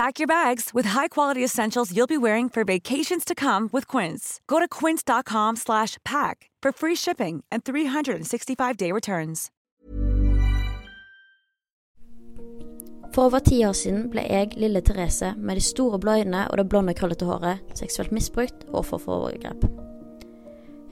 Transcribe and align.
Pack 0.00 0.18
your 0.18 0.26
bags 0.26 0.70
with 0.72 0.86
high-quality 0.96 1.44
essentials 1.44 1.94
you'll 1.94 2.06
be 2.06 2.16
wearing 2.16 2.48
for 2.48 2.64
vacations 2.64 3.22
to 3.22 3.34
come 3.34 3.68
with 3.70 3.86
Quince. 3.86 4.40
Go 4.46 4.58
to 4.58 4.66
quince.com 4.66 5.56
slash 5.56 5.98
pack 6.06 6.48
for 6.62 6.72
free 6.72 6.94
shipping 6.94 7.44
and 7.52 7.64
365-day 7.64 8.92
returns. 8.92 9.50
For 13.12 13.24
over 13.26 13.40
ti 13.40 13.60
år 13.66 13.76
siden 13.76 14.08
ble 14.08 14.24
jeg, 14.24 14.56
lille 14.56 14.80
Therese, 14.80 15.34
med 15.36 15.60
de 15.60 15.60
store 15.60 15.98
blå 16.00 16.16
øynene 16.22 16.48
og 16.48 16.56
det 16.56 16.68
blonde, 16.68 16.94
krøllete 16.94 17.28
håret, 17.28 17.60
seksuelt 17.74 18.12
misbrukt 18.12 18.64
og 18.70 18.78
offer 18.78 19.04
for 19.04 19.20
overgrep. 19.20 19.68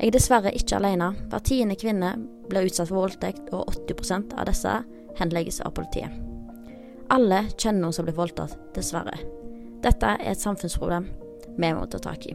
Jeg 0.00 0.06
er 0.06 0.18
dessverre 0.20 0.52
ikke 0.52 0.76
alene. 0.76 1.14
Hver 1.32 1.48
tiende 1.48 1.80
kvinne 1.80 2.18
blir 2.50 2.68
utsatt 2.68 2.92
for 2.92 3.06
voldtekt, 3.06 3.54
og 3.56 3.72
80 3.88 4.34
av 4.36 4.50
disse 4.52 4.82
henlegges 5.16 5.64
av 5.64 5.72
politiet. 5.80 6.37
Alle 7.10 7.46
kjenner 7.56 7.86
noen 7.86 7.96
som 7.96 8.04
blir 8.04 8.16
voldtatt, 8.16 8.52
dessverre. 8.76 9.16
Dette 9.80 10.14
er 10.18 10.32
et 10.32 10.40
samfunnsproblem 10.40 11.08
vi 11.58 11.70
må 11.74 11.86
ta 11.88 12.00
tak 12.02 12.26
i. 12.28 12.34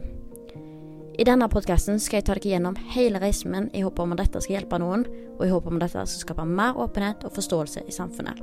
I 1.14 1.24
denne 1.26 1.46
podkasten 1.46 2.00
skal 2.02 2.18
jeg 2.18 2.26
ta 2.26 2.34
dere 2.34 2.50
gjennom 2.56 2.78
hele 2.90 3.20
reisen 3.22 3.52
min 3.54 3.68
i 3.70 3.84
håp 3.84 4.00
om 4.02 4.16
at 4.16 4.24
dette 4.24 4.42
skal 4.42 4.56
hjelpe 4.56 4.80
noen, 4.82 5.04
og 5.38 5.44
i 5.46 5.50
håp 5.52 5.68
om 5.70 5.78
at 5.78 5.86
dette 5.86 6.02
skal 6.10 6.24
skape 6.24 6.46
mer 6.48 6.74
åpenhet 6.82 7.22
og 7.22 7.36
forståelse 7.36 7.84
i 7.86 7.94
samfunnet. 7.94 8.42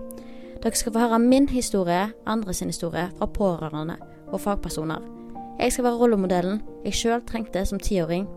Dere 0.61 0.79
skal 0.79 0.95
få 0.95 1.03
høre 1.03 1.19
min 1.19 1.49
historie, 1.51 2.05
andre 2.23 2.55
sin 2.55 2.71
historie, 2.71 3.09
fra 3.17 3.27
pårørende 3.27 3.99
og 4.31 4.39
fagpersoner. 4.39 5.03
Jeg 5.59 5.75
skal 5.75 5.89
være 5.89 5.99
rollemodellen 5.99 6.61
jeg 6.85 6.95
sjøl 6.95 7.25
trengte 7.27 7.65
som 7.67 7.81
tiåring. 7.81 8.29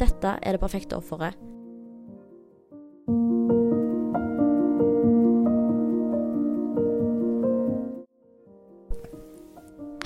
Dette 0.00 0.38
er 0.40 0.56
det 0.56 0.62
perfekte 0.62 0.96
offeret. 0.96 1.36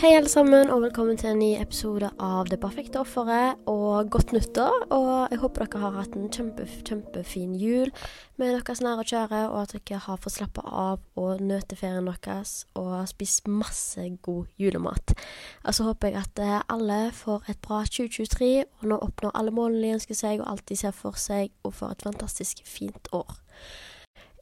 Hei 0.07 0.15
alle 0.15 0.29
sammen, 0.31 0.69
og 0.71 0.85
velkommen 0.85 1.17
til 1.19 1.33
en 1.33 1.41
ny 1.43 1.49
episode 1.59 2.07
av 2.23 2.47
Det 2.47 2.61
perfekte 2.63 3.01
offeret. 3.01 3.59
Og 3.67 4.07
godt 4.07 4.31
nyttår. 4.37 4.85
Og 4.95 5.09
jeg 5.33 5.41
håper 5.41 5.65
dere 5.67 5.81
har 5.83 5.97
hatt 5.97 6.15
en 6.15 6.29
kjempe, 6.31 6.63
kjempefin 6.87 7.57
jul 7.59 7.91
med 8.39 8.53
deres 8.55 8.85
nære 8.87 9.03
og 9.03 9.11
kjære, 9.11 9.41
og 9.49 9.57
at 9.65 9.75
dere 9.75 9.99
har 10.05 10.21
fått 10.23 10.37
slappe 10.37 10.63
av 10.63 11.03
og 11.19 11.43
nøte 11.43 11.75
ferien 11.81 12.07
deres 12.07 12.53
og 12.79 12.93
spist 13.11 13.51
masse 13.51 14.07
god 14.23 14.47
julemat. 14.63 15.17
Og 15.65 15.75
så 15.75 15.89
håper 15.89 16.15
jeg 16.15 16.23
at 16.23 16.45
eh, 16.45 16.63
alle 16.71 17.01
får 17.11 17.51
et 17.51 17.61
bra 17.67 17.83
2023, 17.83 18.63
og 18.79 18.87
nå 18.87 19.01
oppnår 19.09 19.35
alle 19.35 19.51
målene 19.59 19.89
de 19.89 19.99
ønsker 19.99 20.15
seg, 20.15 20.39
og 20.39 20.53
alt 20.53 20.69
de 20.71 20.79
ser 20.79 20.95
for 20.95 21.19
seg, 21.19 21.51
og 21.65 21.75
får 21.75 21.99
et 21.99 22.09
fantastisk 22.13 22.63
fint 22.63 23.11
år. 23.11 23.35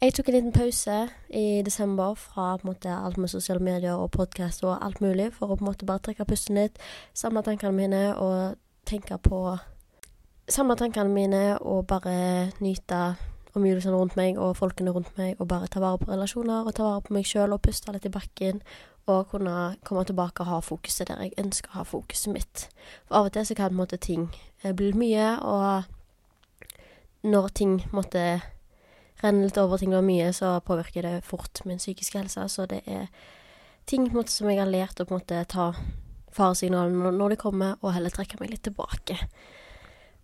Jeg 0.03 0.15
tok 0.15 0.29
en 0.29 0.35
liten 0.35 0.53
pause 0.53 1.09
i 1.31 1.63
desember 1.65 2.15
fra 2.19 2.57
måte, 2.67 2.91
alt 2.91 3.17
med 3.17 3.29
sosiale 3.29 3.63
medier 3.63 3.95
og 3.95 4.11
podkast 4.11 4.65
og 4.65 4.75
alt 4.85 5.01
mulig, 5.01 5.31
for 5.33 5.47
å 5.47 5.57
på 5.57 5.65
en 5.65 5.71
måte 5.71 5.87
bare 5.87 6.03
trekke 6.03 6.27
pusten 6.29 6.59
litt, 6.59 6.81
samle 7.15 7.45
tankene 7.47 7.73
mine 7.73 8.03
og 8.17 8.59
tenke 8.87 9.19
på 9.19 9.59
Samle 10.45 10.75
tankene 10.77 11.09
mine 11.09 11.39
og 11.65 11.87
bare 11.89 12.51
nyte 12.61 12.99
omgivelsene 13.57 13.97
rundt 13.97 14.17
meg 14.19 14.37
og 14.37 14.59
folkene 14.59 14.93
rundt 14.93 15.15
meg, 15.17 15.39
og 15.41 15.49
bare 15.49 15.71
ta 15.73 15.81
vare 15.81 15.97
på 16.03 16.11
relasjoner 16.11 16.67
og 16.67 16.75
ta 16.77 16.85
vare 16.85 17.01
på 17.07 17.15
meg 17.17 17.25
sjøl 17.25 17.55
og 17.57 17.63
puste 17.65 17.95
litt 17.95 18.05
i 18.05 18.13
bakken. 18.13 18.61
Og 19.09 19.31
kunne 19.31 19.77
komme 19.85 20.05
tilbake 20.05 20.45
og 20.45 20.51
ha 20.51 20.59
fokuset 20.65 21.09
der 21.09 21.23
jeg 21.25 21.33
ønsker 21.41 21.73
å 21.73 21.79
ha 21.79 21.85
fokuset 21.89 22.33
mitt. 22.33 22.67
For 23.09 23.17
av 23.17 23.31
og 23.31 23.33
til 23.33 23.47
så 23.49 23.57
kan 23.57 23.77
måte 23.77 23.97
ting 23.97 24.29
eh, 24.63 24.73
bli 24.77 24.93
mye, 24.97 25.31
og 25.41 25.85
når 27.25 27.49
ting 27.57 27.79
måtte 27.93 28.43
renner 29.25 29.49
litt 29.49 29.59
over 29.59 29.81
ting 29.81 29.91
det 29.93 29.99
var 29.99 30.07
mye, 30.07 30.31
så 30.37 30.59
påvirker 30.65 31.07
det 31.07 31.25
fort 31.27 31.65
min 31.65 31.81
psykiske 31.81 32.21
helse. 32.21 32.47
Så 32.53 32.69
det 32.71 32.83
er 32.87 33.09
ting 33.89 34.11
måte, 34.13 34.33
som 34.33 34.51
jeg 34.51 34.61
har 34.61 34.71
lært 34.71 35.01
å 35.01 35.09
på 35.09 35.17
en 35.17 35.23
måte 35.23 35.43
ta 35.51 35.73
faresignalene 36.35 37.13
når 37.15 37.35
de 37.35 37.41
kommer, 37.41 37.79
og 37.83 37.95
heller 37.97 38.13
trekke 38.13 38.41
meg 38.41 38.53
litt 38.53 38.65
tilbake. 38.67 39.19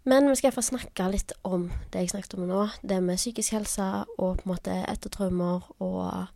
Men 0.08 0.30
vi 0.30 0.36
skal 0.38 0.48
iallfall 0.48 0.64
snakke 0.64 1.08
litt 1.12 1.32
om 1.44 1.68
det 1.92 2.04
jeg 2.04 2.12
snakket 2.14 2.36
om 2.38 2.46
nå. 2.48 2.66
Det 2.80 3.00
med 3.04 3.20
psykisk 3.20 3.52
helse 3.58 3.88
og 4.16 4.40
på 4.40 4.46
en 4.46 4.52
måte 4.54 4.76
ettertraumer, 4.88 5.66
og 5.78 6.30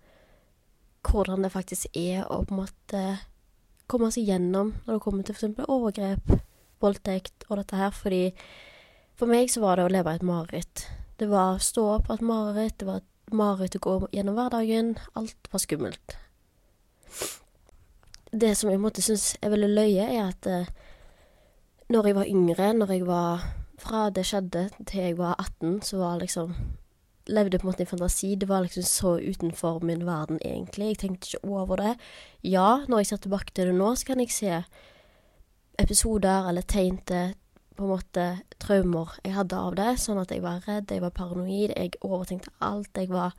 hvordan 1.05 1.45
det 1.45 1.53
faktisk 1.53 1.97
er 1.97 2.27
å 2.29 2.43
på 2.45 2.55
en 2.55 2.61
måte 2.61 3.05
komme 3.91 4.11
seg 4.13 4.29
gjennom 4.29 4.75
når 4.85 4.97
det 4.97 5.05
kommer 5.05 5.25
til 5.25 5.37
f.eks. 5.37 5.65
overgrep, 5.65 6.37
voldtekt 6.85 7.49
og 7.49 7.59
dette 7.61 7.81
her. 7.81 7.97
Fordi 7.97 8.23
for 9.17 9.31
meg 9.31 9.53
så 9.53 9.65
var 9.65 9.81
det 9.81 9.89
å 9.89 9.95
leve 9.97 10.13
et 10.13 10.27
mareritt. 10.27 10.87
Det 11.21 11.29
var 11.31 11.59
stå 11.63 11.85
opp 11.97 12.11
et 12.11 12.23
mareritt, 12.25 12.79
det 12.79 12.89
var 12.89 13.03
et 13.03 13.35
mareritt 13.35 13.77
å 13.79 13.83
gå 13.83 13.97
gjennom 14.13 14.39
hverdagen. 14.39 14.95
Alt 15.15 15.51
var 15.53 15.63
skummelt. 15.63 16.17
Det 18.35 18.55
som 18.59 18.71
jeg 18.73 18.83
måtte 18.83 19.03
synes 19.05 19.37
er 19.43 19.53
veldig 19.55 19.71
løye, 19.71 20.07
er 20.09 20.25
at 20.27 20.49
eh, 20.51 20.71
når 21.95 22.09
jeg 22.09 22.17
var 22.17 22.31
yngre, 22.31 22.73
når 22.73 22.97
jeg 22.97 23.07
var 23.07 23.53
Fra 23.85 24.09
det 24.09 24.23
skjedde 24.25 24.69
til 24.87 25.01
jeg 25.03 25.17
var 25.19 25.35
18, 25.35 25.83
så 25.83 25.99
var 25.99 26.21
liksom 26.21 26.55
Levde 27.27 27.59
på 27.59 27.67
en 27.67 27.71
måte 27.71 27.83
i 27.83 27.89
fantasi. 27.89 28.35
Det 28.37 28.49
var 28.49 28.63
liksom 28.63 28.83
så 28.83 29.15
utenfor 29.19 29.81
min 29.81 30.07
verden, 30.07 30.39
egentlig. 30.45 30.87
Jeg 30.87 30.99
tenkte 30.99 31.27
ikke 31.27 31.49
over 31.49 31.77
det. 31.77 31.95
Ja, 32.45 32.85
når 32.89 32.99
jeg 32.99 33.07
ser 33.07 33.17
tilbake 33.17 33.55
til 33.55 33.71
det 33.71 33.75
nå, 33.75 33.95
så 33.97 34.07
kan 34.07 34.21
jeg 34.21 34.31
se 34.31 34.59
episoder 35.79 36.49
eller 36.49 36.63
tegn 36.63 36.99
til 37.09 37.33
på 37.75 37.85
en 37.85 37.91
måte 37.91 38.25
traumer 38.63 39.17
jeg 39.25 39.35
hadde 39.35 39.59
av 39.59 39.75
det, 39.79 39.91
sånn 40.03 40.21
at 40.23 40.31
jeg 40.31 40.43
var 40.45 40.63
redd, 40.69 40.93
jeg 40.93 41.03
var 41.03 41.15
paranoid, 41.15 41.75
jeg 41.75 41.99
overtenkte 42.03 42.55
alt, 42.65 42.91
jeg 42.97 43.13
var 43.13 43.37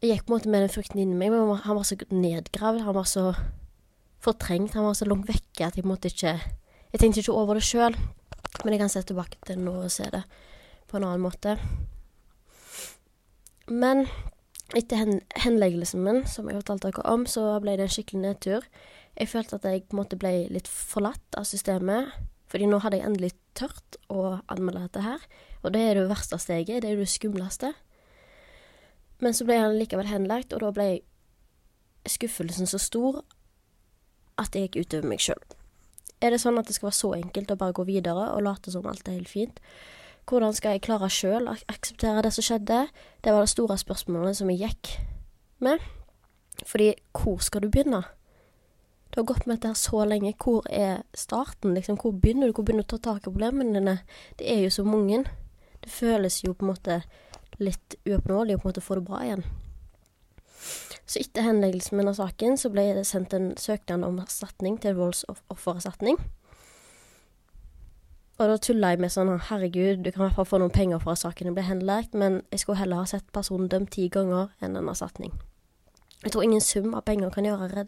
Jeg 0.00 0.14
gikk 0.14 0.22
på 0.24 0.32
en 0.32 0.38
måte 0.38 0.48
med 0.48 0.62
den 0.64 0.72
frykten 0.72 1.00
inni 1.02 1.16
meg, 1.20 1.28
men 1.28 1.58
han 1.60 1.76
var 1.76 1.84
så 1.84 1.96
nedgravd, 2.08 2.80
han 2.86 2.94
var 2.96 3.04
så 3.04 3.24
fortrengt, 4.24 4.72
han 4.72 4.86
var 4.86 4.94
så 4.96 5.04
langt 5.04 5.28
vekke 5.28 5.66
at 5.66 5.76
jeg 5.76 5.84
måte 5.84 6.08
ikke 6.08 6.38
Jeg 6.40 7.00
tenkte 7.00 7.20
ikke 7.20 7.36
over 7.36 7.54
det 7.54 7.64
sjøl, 7.64 7.96
men 8.64 8.72
jeg 8.72 8.80
kan 8.80 8.88
se 8.88 9.02
tilbake 9.02 9.36
til 9.46 9.60
nå 9.60 9.74
og 9.84 9.92
se 9.92 10.08
det 10.10 10.24
på 10.88 10.96
en 10.96 11.04
annen 11.04 11.22
måte. 11.22 11.58
Men 13.70 14.08
etter 14.74 14.98
hen 14.98 15.20
henleggelsen 15.38 16.02
min, 16.02 16.24
som 16.26 16.48
jeg 16.50 16.58
fortalte 16.58 16.90
dere 16.90 17.06
om, 17.12 17.26
så 17.26 17.44
ble 17.62 17.76
det 17.78 17.86
en 17.86 17.92
skikkelig 17.94 18.22
nedtur. 18.24 18.66
Jeg 19.14 19.30
følte 19.30 19.60
at 19.60 19.68
jeg 19.68 19.84
på 19.86 19.94
en 19.94 20.02
måte 20.02 20.18
ble 20.18 20.32
litt 20.50 20.70
forlatt 20.70 21.38
av 21.38 21.46
systemet. 21.46 22.10
Fordi 22.50 22.66
nå 22.66 22.80
hadde 22.82 22.98
jeg 22.98 23.06
endelig 23.06 23.30
tørt 23.54 23.98
å 24.10 24.40
anmelde 24.50 24.82
dette 24.88 25.04
her, 25.04 25.22
og 25.62 25.74
det 25.74 25.84
er 25.86 26.00
det 26.00 26.08
verste 26.10 26.38
steget, 26.42 26.82
det 26.82 26.90
er 26.90 26.98
det 26.98 27.08
skumleste. 27.10 27.72
Men 29.20 29.36
så 29.36 29.46
ble 29.46 29.60
han 29.60 29.78
likevel 29.78 30.08
henlagt, 30.10 30.54
og 30.56 30.64
da 30.64 30.72
ble 30.74 30.88
skuffelsen 32.08 32.66
så 32.66 32.80
stor 32.80 33.20
at 34.40 34.56
jeg 34.56 34.70
gikk 34.70 34.86
utover 34.86 35.10
meg 35.12 35.22
sjøl. 35.22 35.42
Er 36.20 36.34
det 36.34 36.40
sånn 36.42 36.58
at 36.60 36.68
det 36.68 36.76
skal 36.76 36.90
være 36.90 36.98
så 36.98 37.14
enkelt 37.16 37.52
å 37.52 37.58
bare 37.60 37.76
gå 37.76 37.86
videre 37.88 38.26
og 38.34 38.44
late 38.44 38.72
som 38.72 38.88
alt 38.88 39.08
er 39.08 39.20
helt 39.20 39.30
fint? 39.30 39.60
Hvordan 40.28 40.54
skal 40.56 40.76
jeg 40.76 40.84
klare 40.84 41.08
sjøl 41.12 41.48
å 41.48 41.56
akseptere 41.72 42.24
det 42.24 42.32
som 42.36 42.44
skjedde? 42.44 42.82
Det 43.24 43.32
var 43.34 43.46
det 43.46 43.52
store 43.52 43.76
spørsmålet 43.80 44.38
som 44.38 44.50
jeg 44.52 44.62
gikk 44.66 44.92
med. 45.64 45.80
Fordi 46.66 46.92
hvor 47.16 47.40
skal 47.44 47.64
du 47.64 47.70
begynne? 47.72 48.02
Du 49.10 49.20
har 49.20 49.26
gått 49.26 49.46
med 49.46 49.58
dette 49.58 49.74
så 49.74 50.04
lenge. 50.06 50.34
Hvor 50.38 50.66
er 50.70 51.02
starten? 51.14 51.74
Liksom, 51.74 51.98
hvor 51.98 52.12
begynner 52.12 52.46
du? 52.46 52.54
Hvor 52.54 52.64
begynner 52.64 52.86
du 52.86 52.94
å 52.94 52.98
ta 52.98 53.02
tak 53.10 53.24
i 53.24 53.30
problemene 53.30 53.80
dine? 53.80 53.96
Det 54.38 54.46
er 54.52 54.62
jo 54.62 54.70
så 54.70 54.84
mange. 54.86 55.24
Det 55.82 55.90
føles 55.90 56.44
jo 56.44 56.54
på 56.54 56.66
en 56.66 56.72
måte 56.74 57.00
litt 57.58 57.96
uoppnåelig 58.06 58.56
å 58.56 58.62
på 58.62 58.68
en 58.68 58.70
måte 58.70 58.84
få 58.84 59.00
det 59.00 59.06
bra 59.08 59.24
igjen. 59.24 59.44
Så 61.10 61.18
etter 61.18 61.42
henleggelsen 61.42 61.98
min 61.98 62.08
av 62.12 62.20
saken, 62.20 62.58
så 62.60 62.70
ble 62.70 62.84
det 62.94 63.06
sendt 63.08 63.34
en 63.34 63.50
søknad 63.58 64.06
om 64.06 64.20
erstatning 64.22 64.78
til 64.78 64.94
voldsoffererstatning. 65.00 66.20
Og 68.40 68.48
da 68.48 68.56
tulla 68.62 68.94
jeg 68.94 69.02
med 69.02 69.12
sånn 69.12 69.34
herregud, 69.50 70.04
du 70.04 70.12
kan 70.12 70.22
i 70.22 70.26
hvert 70.28 70.38
fall 70.38 70.48
få 70.48 70.60
noen 70.62 70.72
penger 70.72 71.02
for 71.02 71.12
at 71.12 71.20
saken 71.20 71.56
ble 71.56 71.66
henlagt, 71.66 72.14
men 72.14 72.40
jeg 72.48 72.62
skulle 72.62 72.80
heller 72.80 73.02
ha 73.02 73.10
sett 73.10 73.26
personen 73.34 73.68
dømt 73.68 73.90
ti 73.96 74.06
ganger 74.12 74.54
enn 74.62 74.78
en 74.78 74.88
erstatning. 74.88 75.34
Jeg 76.24 76.32
tror 76.32 76.42
ingen 76.42 76.60
sum 76.60 76.94
av 76.94 77.04
penger 77.08 77.30
kan 77.30 77.44
gjøre 77.44 77.86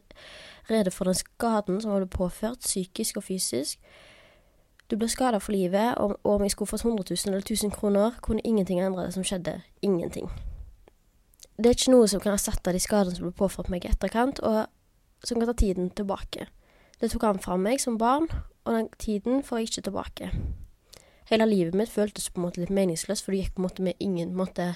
rede 0.71 0.91
for 0.91 1.05
den 1.05 1.15
skaden 1.15 1.81
som 1.81 1.97
ble 1.97 2.07
påført, 2.07 2.65
psykisk 2.65 3.17
og 3.17 3.27
fysisk. 3.29 3.79
Du 4.91 4.97
ble 4.97 5.09
skada 5.09 5.41
for 5.41 5.53
livet, 5.53 5.95
og 5.97 6.17
om 6.25 6.43
jeg 6.43 6.51
skulle 6.51 6.69
fått 6.69 6.85
100 6.85 7.05
000 7.11 7.33
eller 7.33 7.45
1000 7.45 7.71
kroner, 7.71 8.17
kunne 8.23 8.45
ingenting 8.45 8.81
endre 8.81 9.05
det 9.05 9.15
som 9.15 9.25
skjedde. 9.25 9.61
Ingenting 9.83 10.31
det 11.63 11.69
er 11.69 11.77
ikke 11.77 11.93
noe 11.93 12.09
som 12.11 12.23
kan 12.23 12.35
erstatte 12.35 12.73
de 12.75 12.81
skadene 12.83 13.15
som 13.15 13.29
ble 13.29 13.37
påført 13.37 13.69
meg 13.73 13.85
i 13.85 13.91
etterkant, 13.93 14.41
og 14.43 14.65
som 15.27 15.39
kan 15.39 15.51
ta 15.51 15.55
tiden 15.59 15.91
tilbake. 15.95 16.49
Det 16.99 17.11
tok 17.13 17.27
han 17.29 17.43
fra 17.43 17.59
meg 17.61 17.83
som 17.83 17.99
barn, 18.01 18.29
og 18.65 18.75
den 18.75 18.89
tiden 18.99 19.43
får 19.47 19.61
jeg 19.61 19.69
ikke 19.69 19.85
tilbake. 19.89 20.31
Hele 21.31 21.47
livet 21.47 21.77
mitt 21.79 21.93
føltes 21.93 22.31
på 22.31 22.41
en 22.41 22.47
måte 22.49 22.63
litt 22.63 22.73
meningsløst, 22.75 23.25
for 23.25 23.35
det 23.35 23.45
gikk 23.45 23.55
på 23.57 23.63
en 23.63 23.69
måte 23.69 23.87
med 23.87 24.01
ingen 24.03 24.35
måte, 24.39 24.73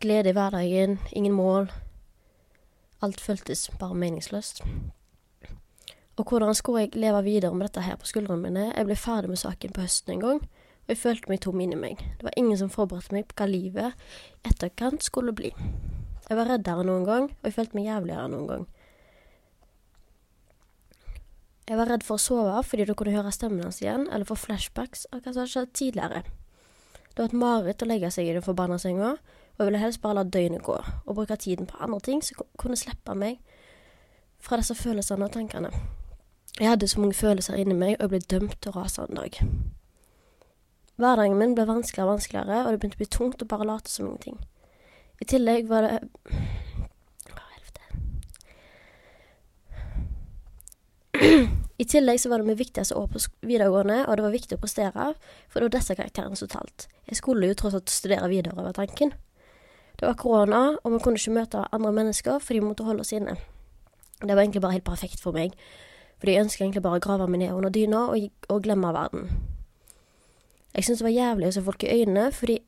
glede 0.00 0.32
i 0.32 0.36
hverdagen, 0.36 0.98
ingen 1.12 1.36
mål. 1.36 1.68
Alt 3.02 3.20
føltes 3.20 3.70
bare 3.80 3.94
meningsløst. 3.94 4.62
Og 6.20 6.24
hvordan 6.28 6.54
skulle 6.54 6.80
jeg 6.84 6.96
leve 7.00 7.22
videre 7.24 7.54
med 7.54 7.70
dette 7.70 7.84
her 7.86 7.96
på 7.96 8.06
skuldrene 8.06 8.42
mine? 8.42 8.72
Jeg 8.76 8.86
ble 8.86 8.96
ferdig 8.96 9.30
med 9.32 9.40
saken 9.40 9.72
på 9.72 9.86
høsten 9.86 10.18
en 10.18 10.24
gang 10.24 10.42
og 10.90 10.96
jeg 10.96 10.98
følte 11.04 11.30
meg 11.30 11.38
tom 11.44 11.60
inni 11.62 11.76
meg. 11.78 12.00
Det 12.18 12.26
var 12.26 12.34
ingen 12.40 12.58
som 12.58 12.70
forberedte 12.72 13.14
meg 13.14 13.28
på 13.30 13.36
hva 13.38 13.46
livet 13.46 14.00
etterkant 14.48 15.04
skulle 15.06 15.30
bli. 15.30 15.52
Jeg 16.26 16.34
var 16.34 16.50
reddere 16.50 16.82
noen 16.82 17.04
gang, 17.06 17.28
og 17.30 17.46
jeg 17.46 17.54
følte 17.54 17.78
meg 17.78 17.86
jævligere 17.86 18.24
noen 18.32 18.48
gang. 18.48 18.64
Jeg 21.70 21.78
var 21.78 21.92
redd 21.92 22.02
for 22.02 22.18
å 22.18 22.24
sove 22.24 22.56
fordi 22.66 22.88
du 22.88 22.96
kunne 22.98 23.14
høre 23.14 23.30
stemmen 23.30 23.62
hans 23.62 23.78
igjen, 23.78 24.08
eller 24.10 24.26
få 24.26 24.34
flashbacks 24.34 25.06
av 25.12 25.20
hva 25.20 25.30
som 25.30 25.44
hadde 25.44 25.52
skjedd 25.52 25.72
tidligere. 25.78 26.24
Det 27.12 27.22
var 27.22 27.28
et 27.28 27.38
mareritt 27.38 27.86
å 27.86 27.90
legge 27.90 28.10
seg 28.10 28.26
i 28.26 28.34
den 28.34 28.46
forbanna 28.46 28.80
senga, 28.82 29.12
og 29.60 29.66
jeg 29.66 29.72
ville 29.72 29.78
helst 29.82 30.00
bare 30.00 30.14
la 30.16 30.22
døgnet 30.24 30.62
gå, 30.64 30.72
og 31.06 31.14
bruke 31.14 31.36
tiden 31.36 31.66
på 31.68 31.76
andre 31.84 32.00
ting 32.00 32.22
som 32.24 32.46
kunne 32.56 32.78
slippe 32.80 33.12
meg 33.14 33.42
fra 34.40 34.56
disse 34.56 34.72
følelsene 34.74 35.26
og 35.26 35.34
tankene. 35.34 35.68
Jeg 36.56 36.68
hadde 36.70 36.88
så 36.88 37.00
mange 37.00 37.14
følelser 37.14 37.60
inni 37.60 37.76
meg, 37.76 37.98
og 37.98 38.06
jeg 38.06 38.08
ble 38.14 38.20
dømt 38.32 38.56
til 38.56 38.72
å 38.72 38.80
rase 38.80 39.04
en 39.04 39.20
dag. 39.20 39.36
Hverdagen 40.96 41.36
min 41.36 41.52
ble 41.58 41.68
vanskeligere 41.68 42.08
og 42.08 42.14
vanskeligere, 42.14 42.64
og 42.64 42.72
det 42.72 42.80
begynte 42.80 42.96
å 42.96 43.04
bli 43.04 43.10
tungt 43.18 43.44
å 43.44 43.50
bare 43.52 43.68
late 43.68 43.92
som 43.92 44.08
ingenting. 44.08 44.40
I 45.20 45.28
tillegg 45.28 45.68
var 45.68 45.84
det. 45.84 46.00
I 51.80 51.84
tillegg 51.84 52.20
så 52.20 52.32
var 52.32 52.40
det 52.40 52.48
mitt 52.48 52.60
viktigste 52.60 52.96
år 52.96 53.12
på 53.12 53.20
videregående, 53.44 54.06
og 54.06 54.16
det 54.16 54.24
var 54.24 54.32
viktig 54.32 54.56
å 54.56 54.60
prestere, 54.60 55.14
for 55.48 55.60
det 55.60 55.68
var 55.68 55.80
disse 55.80 55.96
karakterene 55.96 56.36
som 56.36 56.48
talt. 56.48 56.88
Jeg 57.08 57.20
skulle 57.20 57.48
jo 57.48 57.56
tross 57.60 57.76
alt 57.76 57.92
studere 57.92 58.28
videre, 58.32 58.56
over 58.56 58.72
tanken. 58.76 59.12
Det 60.00 60.08
var 60.08 60.16
korona, 60.16 60.60
og 60.80 60.92
vi 60.94 60.98
kunne 61.04 61.20
ikke 61.20 61.36
møte 61.36 61.66
andre 61.76 61.92
mennesker 61.92 62.38
for 62.40 62.56
de 62.56 62.64
måtte 62.64 62.86
holde 62.86 63.04
oss 63.04 63.12
inne. 63.12 63.36
Det 64.20 64.32
var 64.32 64.42
egentlig 64.42 64.62
bare 64.64 64.78
helt 64.78 64.88
perfekt 64.88 65.20
for 65.20 65.36
meg, 65.36 65.52
fordi 66.20 66.34
jeg 66.34 66.46
ønska 66.46 66.64
egentlig 66.64 66.82
bare 66.84 67.00
å 67.00 67.04
grave 67.04 67.26
meg 67.28 67.42
ned 67.42 67.52
under 67.52 67.72
dyna 67.72 68.06
og, 68.08 68.30
og 68.48 68.62
glemme 68.64 68.92
verden. 68.96 69.28
Jeg 70.72 70.86
syntes 70.86 71.02
det 71.02 71.08
var 71.08 71.16
jævlig 71.16 71.48
å 71.50 71.54
se 71.56 71.64
folk 71.66 71.84
i 71.84 71.92
øynene, 71.92 72.26
fordi 72.32 72.58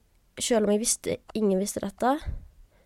selv 0.41 0.67
om 0.67 0.73
jeg 0.75 0.83
visste 0.83 1.17
ingen 1.39 1.61
visste 1.61 1.81
dette, 1.81 2.17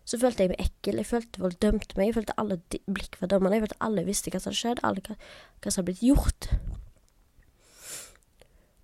så 0.07 0.19
følte 0.21 0.45
jeg 0.45 0.53
meg 0.53 0.63
ekkel. 0.63 1.01
Jeg 1.01 1.09
følte 1.09 1.41
folk 1.43 1.57
dømte 1.63 1.97
meg. 1.99 2.07
Jeg 2.07 2.15
følte 2.21 2.35
alle 2.39 2.57
blikk 2.87 3.17
var 3.19 3.31
dømmende. 3.33 3.57
Jeg 3.57 3.65
følte 3.65 3.79
alle 3.83 4.05
visste 4.07 4.31
hva 4.31 4.39
som 4.39 4.53
hadde 4.53 4.59
skjedd, 4.61 4.83
alle 4.87 5.03
hva, 5.03 5.17
hva 5.59 5.73
som 5.73 5.81
hadde 5.81 5.89
blitt 5.89 6.05
gjort. 6.07 6.47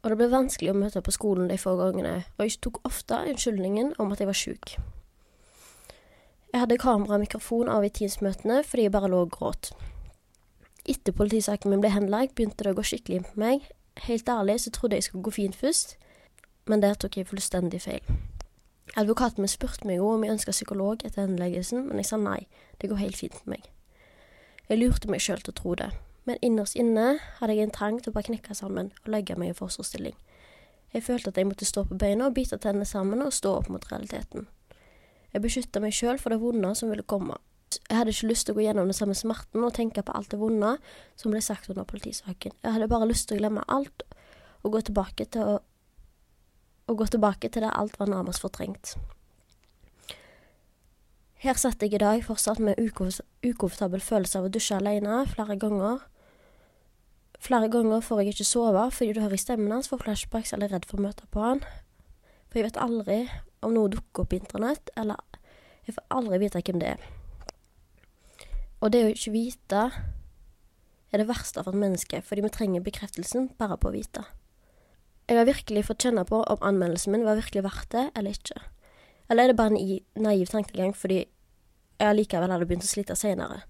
Og 0.04 0.12
det 0.12 0.18
ble 0.20 0.28
vanskelig 0.34 0.74
å 0.74 0.76
møte 0.76 1.04
på 1.06 1.14
skolen 1.16 1.48
de 1.48 1.56
få 1.62 1.78
gangene, 1.80 2.26
og 2.36 2.44
jeg 2.44 2.60
tok 2.66 2.82
ofte 2.84 3.22
unnskyldningen 3.24 3.94
om 4.04 4.12
at 4.12 4.20
jeg 4.20 4.28
var 4.28 4.36
sjuk. 4.36 4.74
Jeg 6.54 6.62
hadde 6.62 6.78
kamera 6.78 7.16
og 7.16 7.24
mikrofon 7.24 7.70
av 7.74 7.82
i 7.82 7.90
Teams-møtene 7.90 8.60
fordi 8.62 8.84
jeg 8.86 8.94
bare 8.94 9.08
lå 9.10 9.24
og 9.26 9.32
gråt. 9.34 9.72
Etter 10.86 11.16
politisaken 11.18 11.72
min 11.72 11.82
ble 11.82 11.90
henlagt, 11.90 12.36
begynte 12.38 12.68
det 12.68 12.76
å 12.76 12.78
gå 12.78 12.86
skikkelig 12.86 13.18
inn 13.18 13.26
på 13.26 13.42
meg. 13.42 13.66
Helt 14.06 14.30
ærlig 14.30 14.60
så 14.62 14.74
trodde 14.76 15.00
jeg 15.00 15.08
skulle 15.08 15.26
gå 15.26 15.34
fint 15.34 15.58
først, 15.58 15.96
men 16.70 16.84
der 16.84 16.94
tok 16.94 17.18
jeg 17.18 17.32
fullstendig 17.32 17.82
feil. 17.82 18.06
Advokaten 18.94 19.42
min 19.42 19.50
spurte 19.50 19.90
meg 19.90 20.06
om 20.06 20.22
jeg 20.22 20.36
ønska 20.36 20.54
psykolog 20.54 21.02
etter 21.02 21.24
henleggelsen, 21.24 21.88
men 21.88 22.04
jeg 22.04 22.12
sa 22.12 22.22
nei, 22.22 22.44
det 22.78 22.92
går 22.92 23.02
helt 23.02 23.18
fint 23.18 23.40
med 23.42 23.56
meg. 23.56 23.70
Jeg 24.70 24.78
lurte 24.84 25.10
meg 25.10 25.26
sjøl 25.26 25.42
til 25.42 25.56
å 25.56 25.58
tro 25.58 25.74
det, 25.82 25.90
men 26.30 26.38
innerst 26.46 26.78
inne 26.78 27.16
hadde 27.40 27.58
jeg 27.58 27.66
en 27.66 27.74
trang 27.74 27.98
til 27.98 28.14
å 28.14 28.20
bare 28.20 28.30
knekke 28.30 28.54
sammen 28.54 28.94
og 29.02 29.10
legge 29.16 29.40
meg 29.42 29.56
i 29.56 29.58
forsvarsstilling. 29.58 30.14
Jeg 30.94 31.10
følte 31.10 31.34
at 31.34 31.42
jeg 31.42 31.50
måtte 31.50 31.66
stå 31.66 31.88
på 31.90 31.98
beina 31.98 32.30
og 32.30 32.38
bite 32.38 32.62
tennene 32.62 32.86
sammen 32.86 33.26
og 33.26 33.34
stå 33.34 33.58
opp 33.64 33.74
mot 33.74 33.90
realiteten. 33.90 34.46
Jeg 35.34 35.42
beskytta 35.42 35.82
meg 35.82 35.96
sjøl 35.98 36.20
for 36.22 36.34
det 36.34 36.42
vonde 36.42 36.74
som 36.78 36.92
ville 36.94 37.06
komme. 37.06 37.40
Jeg 37.90 37.98
hadde 37.98 38.14
ikke 38.14 38.30
lyst 38.30 38.46
til 38.46 38.54
å 38.54 38.60
gå 38.60 38.68
gjennom 38.68 38.90
den 38.90 38.98
samme 38.98 39.16
smerten 39.18 39.66
og 39.66 39.74
tenke 39.74 40.04
på 40.06 40.14
alt 40.14 40.30
det 40.30 40.38
vonde 40.38 40.76
som 41.18 41.34
ble 41.34 41.42
sagt 41.42 41.72
under 41.74 41.88
politisaken. 41.90 42.54
Jeg 42.62 42.76
hadde 42.76 42.90
bare 42.92 43.10
lyst 43.10 43.28
til 43.30 43.40
å 43.40 43.42
glemme 43.42 43.66
alt 43.66 44.06
og 44.64 44.76
gå 44.76 44.84
tilbake 44.90 45.26
til 45.34 45.56
å 45.56 45.62
og 46.88 46.98
gå 47.00 47.06
tilbake 47.08 47.48
til 47.50 47.64
der 47.64 47.76
alt 47.80 48.00
var 48.00 48.10
nærmest 48.12 48.44
fortrengt. 48.44 48.98
Her 51.44 51.60
satt 51.60 51.82
jeg 51.84 51.94
i 51.96 52.00
dag 52.00 52.24
fortsatt 52.24 52.60
med 52.60 52.80
ukomfortabel 52.80 54.04
følelse 54.04 54.40
av 54.40 54.48
å 54.48 54.52
dusje 54.52 54.78
alene 54.80 55.22
flere 55.32 55.58
ganger. 55.60 56.04
Flere 57.44 57.68
ganger 57.72 58.04
får 58.04 58.22
jeg 58.22 58.36
ikke 58.36 58.48
sove 58.48 58.84
fordi 58.96 59.16
du 59.16 59.22
hører 59.24 59.36
i 59.36 59.42
stemmen 59.42 59.72
hans, 59.72 59.90
får 59.92 60.04
flashbacks 60.06 60.54
eller 60.56 60.70
er 60.70 60.78
redd 60.78 60.88
for 60.88 61.00
å 61.00 61.08
møte 61.08 61.28
på 61.32 61.44
han. 61.44 61.64
For 62.48 62.60
jeg 62.60 62.70
vet 62.70 62.84
aldri 62.84 63.18
om 63.66 63.74
noe 63.76 63.92
dukker 63.92 64.24
opp 64.24 64.32
på 64.34 64.40
internett, 64.40 64.92
eller 65.00 65.20
jeg 65.88 65.98
får 65.98 66.06
aldri 66.16 66.40
vite 66.44 66.62
hvem 66.64 66.80
det 66.82 66.94
er. 66.96 67.08
Og 68.84 68.92
det 68.92 69.04
å 69.06 69.12
ikke 69.14 69.34
vite 69.34 69.82
er 71.14 71.22
det 71.22 71.30
verste 71.30 71.64
for 71.64 71.72
et 71.72 71.80
menneske, 71.80 72.22
fordi 72.26 72.44
vi 72.44 72.52
trenger 72.52 72.84
bekreftelsen 72.84 73.52
bare 73.60 73.78
på 73.80 73.92
å 73.92 73.96
vite. 73.96 74.26
Jeg 75.30 75.40
har 75.40 75.48
virkelig 75.48 75.86
fått 75.88 76.04
kjenne 76.04 76.26
på 76.28 76.42
om 76.42 76.66
anmeldelsen 76.68 77.14
min 77.14 77.24
var 77.24 77.40
virkelig 77.40 77.64
verdt 77.64 77.94
det 77.96 78.10
eller 78.12 78.36
ikke. 78.36 78.60
Eller 79.30 79.44
er 79.44 79.54
det 79.54 79.60
bare 79.60 79.78
en 79.78 80.24
naiv 80.26 80.50
tankegang 80.52 80.92
fordi 80.98 81.22
jeg 81.24 82.10
allikevel 82.10 82.52
hadde 82.52 82.68
begynt 82.68 82.84
å 82.84 82.92
slite 82.92 83.16
senere. 83.16 83.62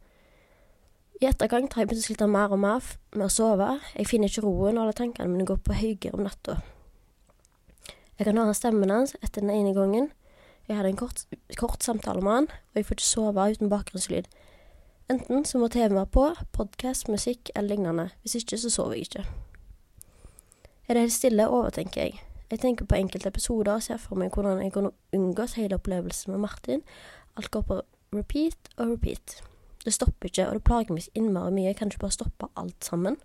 I 1.21 1.27
etterkant 1.29 1.75
har 1.75 1.83
jeg 1.83 1.91
begynt 1.91 2.03
å 2.03 2.07
slite 2.07 2.27
mer 2.27 2.55
og 2.55 2.63
mer 2.63 2.87
med 3.13 3.27
å 3.27 3.31
sove. 3.31 3.69
Jeg 3.93 4.09
finner 4.09 4.31
ikke 4.31 4.47
roen, 4.47 4.79
og 4.79 4.87
alle 4.87 4.97
tankene 4.97 5.29
mine 5.29 5.45
går 5.47 5.61
på 5.61 5.77
høygir 5.77 6.17
om 6.17 6.25
natta. 6.25 6.57
Jeg 8.23 8.29
kan 8.31 8.39
høre 8.39 8.53
stemmen 8.55 8.87
hans 8.87 9.17
etter 9.19 9.43
den 9.43 9.49
ene 9.51 9.73
gangen. 9.75 10.05
Jeg 10.69 10.77
hadde 10.77 10.93
en 10.93 10.95
kort, 10.95 11.25
kort 11.59 11.83
samtale 11.83 12.21
med 12.23 12.31
han, 12.31 12.45
og 12.47 12.77
jeg 12.79 12.85
får 12.87 12.95
ikke 12.95 13.03
sove 13.03 13.47
uten 13.51 13.71
bakgrunnslyd. 13.73 14.29
Enten 15.11 15.43
så 15.43 15.59
må 15.59 15.67
TV-en 15.67 15.97
være 15.97 16.07
på, 16.07 16.23
podkast, 16.55 17.09
musikk 17.11 17.51
eller 17.51 17.75
lignende. 17.75 18.05
Hvis 18.21 18.37
ikke, 18.39 18.57
så 18.57 18.71
sover 18.71 18.95
jeg 18.95 19.09
ikke. 19.09 19.25
Er 20.87 20.95
det 20.95 21.03
helt 21.03 21.17
stille, 21.17 21.49
overtenker 21.49 22.01
jeg. 22.01 22.23
Jeg 22.51 22.63
tenker 22.63 22.87
på 22.87 22.95
enkelte 22.95 23.27
episoder 23.27 23.73
og 23.73 23.83
ser 23.83 23.99
for 23.99 24.15
meg 24.15 24.31
hvordan 24.31 24.63
jeg 24.63 24.71
kunne 24.71 24.95
unngått 25.11 25.57
hele 25.59 25.75
opplevelsen 25.75 26.31
med 26.31 26.45
Martin. 26.45 26.87
Alt 27.35 27.51
går 27.51 27.67
på 27.67 27.81
repeat 28.15 28.71
og 28.77 28.95
repeat. 28.95 29.41
Det 29.83 29.91
stopper 29.93 30.31
ikke, 30.31 30.47
og 30.47 30.61
det 30.61 30.63
plager 30.63 30.95
meg 30.95 31.11
innmari 31.11 31.51
mye. 31.51 31.73
Jeg 31.73 31.81
kan 31.81 31.91
ikke 31.91 32.05
bare 32.07 32.21
stoppe 32.21 32.47
alt 32.55 32.87
sammen. 32.87 33.19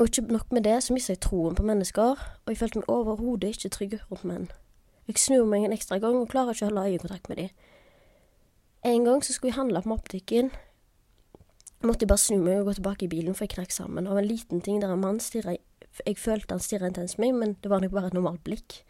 Og 0.00 0.08
ikke 0.08 0.32
nok 0.32 0.52
med 0.56 0.64
det, 0.64 0.78
så 0.82 0.94
mista 0.96 1.12
jeg 1.12 1.20
troen 1.20 1.54
på 1.54 1.62
mennesker, 1.62 2.16
og 2.16 2.48
jeg 2.48 2.56
følte 2.56 2.80
meg 2.80 2.88
overhodet 2.88 3.52
ikke 3.52 3.68
trygg 3.68 3.98
rundt 4.08 4.24
menn. 4.24 4.48
Jeg 5.06 5.20
snur 5.20 5.44
meg 5.44 5.66
en 5.66 5.76
ekstra 5.76 5.98
gang 6.00 6.16
og 6.16 6.30
klarer 6.32 6.56
ikke 6.56 6.64
å 6.64 6.70
holde 6.70 6.86
øyekontakt 6.88 7.28
med 7.28 7.36
dem. 7.36 7.48
En 8.84 9.04
gang 9.04 9.20
så 9.24 9.36
skulle 9.36 9.52
jeg 9.52 9.60
handle 9.60 9.82
på 9.84 9.92
matbutikken 9.92 10.50
måtte 11.86 12.04
jeg 12.04 12.10
bare 12.10 12.20
snu 12.20 12.38
meg 12.44 12.60
og 12.60 12.68
gå 12.68 12.76
tilbake 12.76 13.06
i 13.06 13.10
bilen, 13.10 13.34
for 13.34 13.46
jeg 13.46 13.54
knakk 13.54 13.72
sammen 13.72 14.08
av 14.10 14.18
en 14.20 14.28
liten 14.28 14.60
ting 14.64 14.80
der 14.82 14.92
en 14.92 15.00
mann 15.00 15.20
stirra 15.20 15.56
Jeg 16.06 16.16
følte 16.16 16.54
han 16.54 16.62
stirra 16.62 16.86
intenst 16.86 17.16
på 17.16 17.24
meg, 17.24 17.34
men 17.34 17.56
det 17.62 17.70
var 17.70 17.80
nok 17.80 17.92
bare 17.92 18.06
et 18.06 18.14
normalt 18.14 18.44
blikk. 18.44 18.84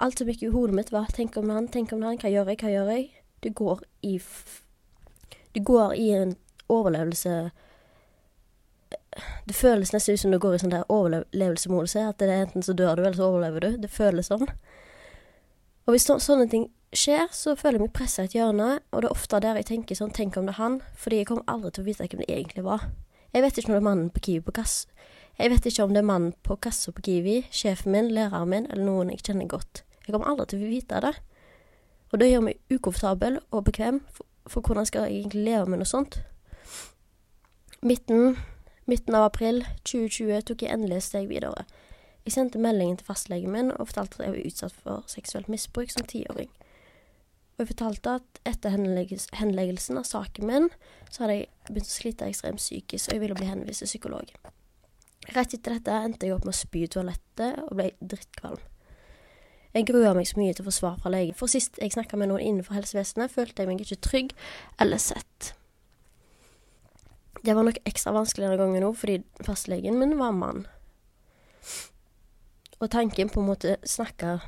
Alt 0.00 0.18
som 0.18 0.28
gikk 0.28 0.42
i 0.42 0.50
hodet 0.50 0.74
mitt, 0.74 0.92
var 0.92 1.06
'tenk 1.06 1.36
om 1.36 1.50
han, 1.50 1.68
tenk 1.68 1.92
om 1.92 2.02
han, 2.02 2.18
hva 2.18 2.28
gjør 2.28 2.48
jeg, 2.48 2.58
hva 2.60 2.70
gjør 2.70 2.90
jeg?' 2.90 3.10
Du 3.42 3.50
går 3.50 3.80
i 4.02 4.20
Du 5.54 5.60
går 5.60 5.92
i 5.92 6.08
en 6.10 6.36
overlevelse 6.68 7.50
Det 9.48 9.56
føles 9.56 9.92
nesten 9.92 10.16
ut 10.16 10.22
som 10.22 10.32
du 10.32 10.38
går 10.40 10.56
i 10.56 10.60
sånn 10.62 10.72
der 10.72 10.88
overlevelsesmodus. 10.92 11.96
At 12.00 12.20
det 12.22 12.30
er 12.30 12.46
enten 12.46 12.64
så 12.64 12.74
dør 12.76 12.96
du, 12.96 13.02
eller 13.04 13.18
så 13.18 13.28
overlever 13.28 13.64
du. 13.64 13.76
Det 13.82 13.90
føles 13.92 14.30
sånn. 14.32 14.48
Og 15.86 15.94
hvis 15.94 16.06
så, 16.08 16.18
sånne 16.22 16.46
ting 16.50 16.68
skjer, 16.94 17.26
så 17.34 17.56
føler 17.58 17.80
jeg 17.80 17.86
meg 17.86 17.94
pressa 17.96 18.24
i 18.24 18.28
et 18.30 18.36
hjørne, 18.36 18.68
og 18.92 19.02
det 19.02 19.08
er 19.08 19.16
ofte 19.16 19.40
der 19.42 19.58
jeg 19.60 19.68
tenker 19.72 19.98
sånn 19.98 20.12
Tenk 20.14 20.36
om 20.38 20.46
det 20.48 20.54
er 20.54 20.60
han? 20.60 20.78
Fordi 20.98 21.22
jeg 21.22 21.28
kommer 21.30 21.48
aldri 21.50 21.72
til 21.72 21.84
å 21.84 21.88
vite 21.88 22.06
hvem 22.06 22.22
det 22.22 22.30
egentlig 22.30 22.64
var. 22.66 22.86
Jeg 23.32 23.44
vet 23.44 23.58
ikke 23.58 23.70
om 23.70 23.76
det 23.76 23.80
er 23.80 23.88
mannen 23.88 24.10
på 24.12 24.22
Kiwi 24.26 24.44
på 24.46 24.54
kass. 24.60 24.74
Jeg 25.40 25.50
vet 25.50 25.66
ikke 25.66 25.86
om 25.86 25.94
det 25.94 26.02
er 26.02 26.08
mannen 26.08 26.34
på 26.44 26.58
kassa 26.60 26.92
på 26.92 27.04
Kiwi, 27.06 27.38
sjefen 27.50 27.94
min, 27.94 28.10
læreren 28.12 28.50
min, 28.52 28.68
eller 28.70 28.84
noen 28.84 29.12
jeg 29.14 29.24
kjenner 29.24 29.48
godt. 29.48 29.82
Jeg 30.04 30.12
kommer 30.12 30.28
aldri 30.28 30.50
til 30.52 30.64
å 30.66 30.68
vite 30.70 31.00
det. 31.02 31.14
Og 32.12 32.20
det 32.20 32.28
gjør 32.28 32.44
meg 32.44 32.60
ukomfortabel 32.74 33.40
og 33.50 33.64
bekvem, 33.64 34.02
for, 34.12 34.28
for 34.52 34.68
hvordan 34.68 34.86
skal 34.86 35.08
jeg 35.08 35.22
egentlig 35.22 35.46
leve 35.48 35.72
med 35.72 35.80
noe 35.80 35.88
sånt? 35.88 36.20
Midten, 37.82 38.36
midten 38.90 39.14
av 39.14 39.28
april 39.28 39.62
2020 39.88 40.42
tok 40.48 40.64
jeg 40.64 40.74
endelig 40.74 40.98
et 40.98 41.08
steg 41.08 41.28
videre. 41.30 41.66
Jeg 42.26 42.36
sendte 42.36 42.60
meldingen 42.62 42.98
til 42.98 43.06
fastlegen 43.06 43.50
min 43.50 43.72
og 43.74 43.88
fortalte 43.90 44.20
at 44.20 44.26
jeg 44.26 44.34
var 44.34 44.50
utsatt 44.50 44.76
for 44.84 45.06
seksuelt 45.10 45.50
misbruk 45.50 45.90
som 45.90 46.06
tiåring. 46.06 46.50
Og 47.52 47.64
jeg 47.64 47.72
fortalte 47.74 48.16
at 48.18 48.42
etter 48.48 48.72
henleggelsen 48.74 49.98
av 50.00 50.06
saken 50.08 50.48
min, 50.48 50.68
så 51.10 51.24
hadde 51.24 51.38
jeg 51.40 51.48
begynt 51.68 51.90
å 51.90 51.94
slite 51.94 52.28
ekstremt 52.30 52.62
psykisk, 52.62 53.08
og 53.08 53.16
jeg 53.16 53.22
ville 53.22 53.38
bli 53.38 53.50
henvist 53.50 53.84
til 53.84 53.90
psykolog. 53.90 54.30
Rett 55.36 55.54
etter 55.54 55.76
dette 55.76 55.98
endte 56.06 56.26
jeg 56.26 56.34
opp 56.34 56.46
med 56.46 56.54
å 56.54 56.58
spy 56.58 56.86
i 56.86 56.90
toalettet 56.90 57.60
og 57.66 57.74
ble 57.78 57.90
drittkvalm. 58.00 58.62
Jeg 59.72 59.86
grua 59.88 60.12
meg 60.16 60.26
så 60.28 60.36
mye 60.36 60.52
til 60.52 60.64
å 60.64 60.68
få 60.68 60.74
svar 60.76 60.98
fra 61.00 61.12
legen, 61.12 61.36
for 61.36 61.48
sist 61.48 61.78
jeg 61.80 61.94
snakka 61.94 62.18
med 62.20 62.28
noen 62.28 62.44
innenfor 62.44 62.76
helsevesenet, 62.76 63.32
følte 63.32 63.62
jeg 63.62 63.70
meg 63.70 63.84
ikke 63.84 64.02
trygg 64.04 64.34
eller 64.82 65.00
sett. 65.00 65.52
Det 67.42 67.54
var 67.54 67.66
nok 67.66 67.80
ekstra 67.88 68.12
vanskelig 68.14 68.46
denne 68.46 68.60
gangen 68.60 68.86
òg, 68.86 68.96
fordi 68.98 69.20
fastlegen 69.42 69.98
min 69.98 70.14
var 70.18 70.34
mann. 70.36 70.66
Og 72.78 72.90
tanken 72.90 73.30
på 73.30 73.40
en 73.40 73.46
måte 73.46 73.76
snakke 73.86 74.40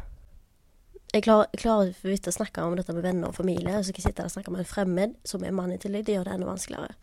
Jeg 1.15 1.23
klarer, 1.23 1.47
jeg 1.53 1.61
klarer 1.63 1.91
for 1.95 2.11
vidt 2.11 2.27
å 2.27 2.33
snakke 2.35 2.63
om 2.67 2.75
dette 2.75 2.91
med 2.95 3.05
venner 3.07 3.31
og 3.31 3.37
familie, 3.37 3.77
og 3.79 3.85
så 3.87 3.93
kan 3.95 4.03
jeg 4.03 4.09
sitte 4.09 4.23
der 4.23 4.31
og 4.31 4.35
snakke 4.35 4.51
med 4.51 4.65
en 4.65 4.67
fremmed 4.67 5.13
som 5.23 5.45
er 5.47 5.55
mann 5.55 5.71
i 5.71 5.79
tillegg. 5.79 6.09
Det 6.09 6.17
gjør 6.17 6.27
det 6.27 6.33
enda 6.35 6.49
vanskeligere. 6.49 6.97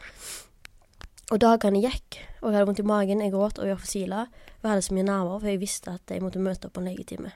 Og 1.32 1.40
dagene 1.40 1.80
gikk, 1.80 2.18
og 2.42 2.50
jeg 2.50 2.58
hadde 2.58 2.68
vondt 2.68 2.82
i 2.84 2.88
magen, 2.90 3.22
jeg 3.24 3.32
gråt 3.32 3.62
og 3.64 3.70
jeg 3.70 3.78
var 3.80 4.28
jeg 4.62 4.70
hadde 4.70 4.82
så 4.84 4.94
mye 4.94 5.08
nerver, 5.08 5.40
for 5.40 5.48
jeg 5.48 5.62
visste 5.62 5.94
at 5.96 6.12
jeg 6.12 6.22
måtte 6.22 6.44
møte 6.44 6.68
opp 6.68 6.74
på 6.76 6.82
en 6.84 6.90
legetime. 6.92 7.32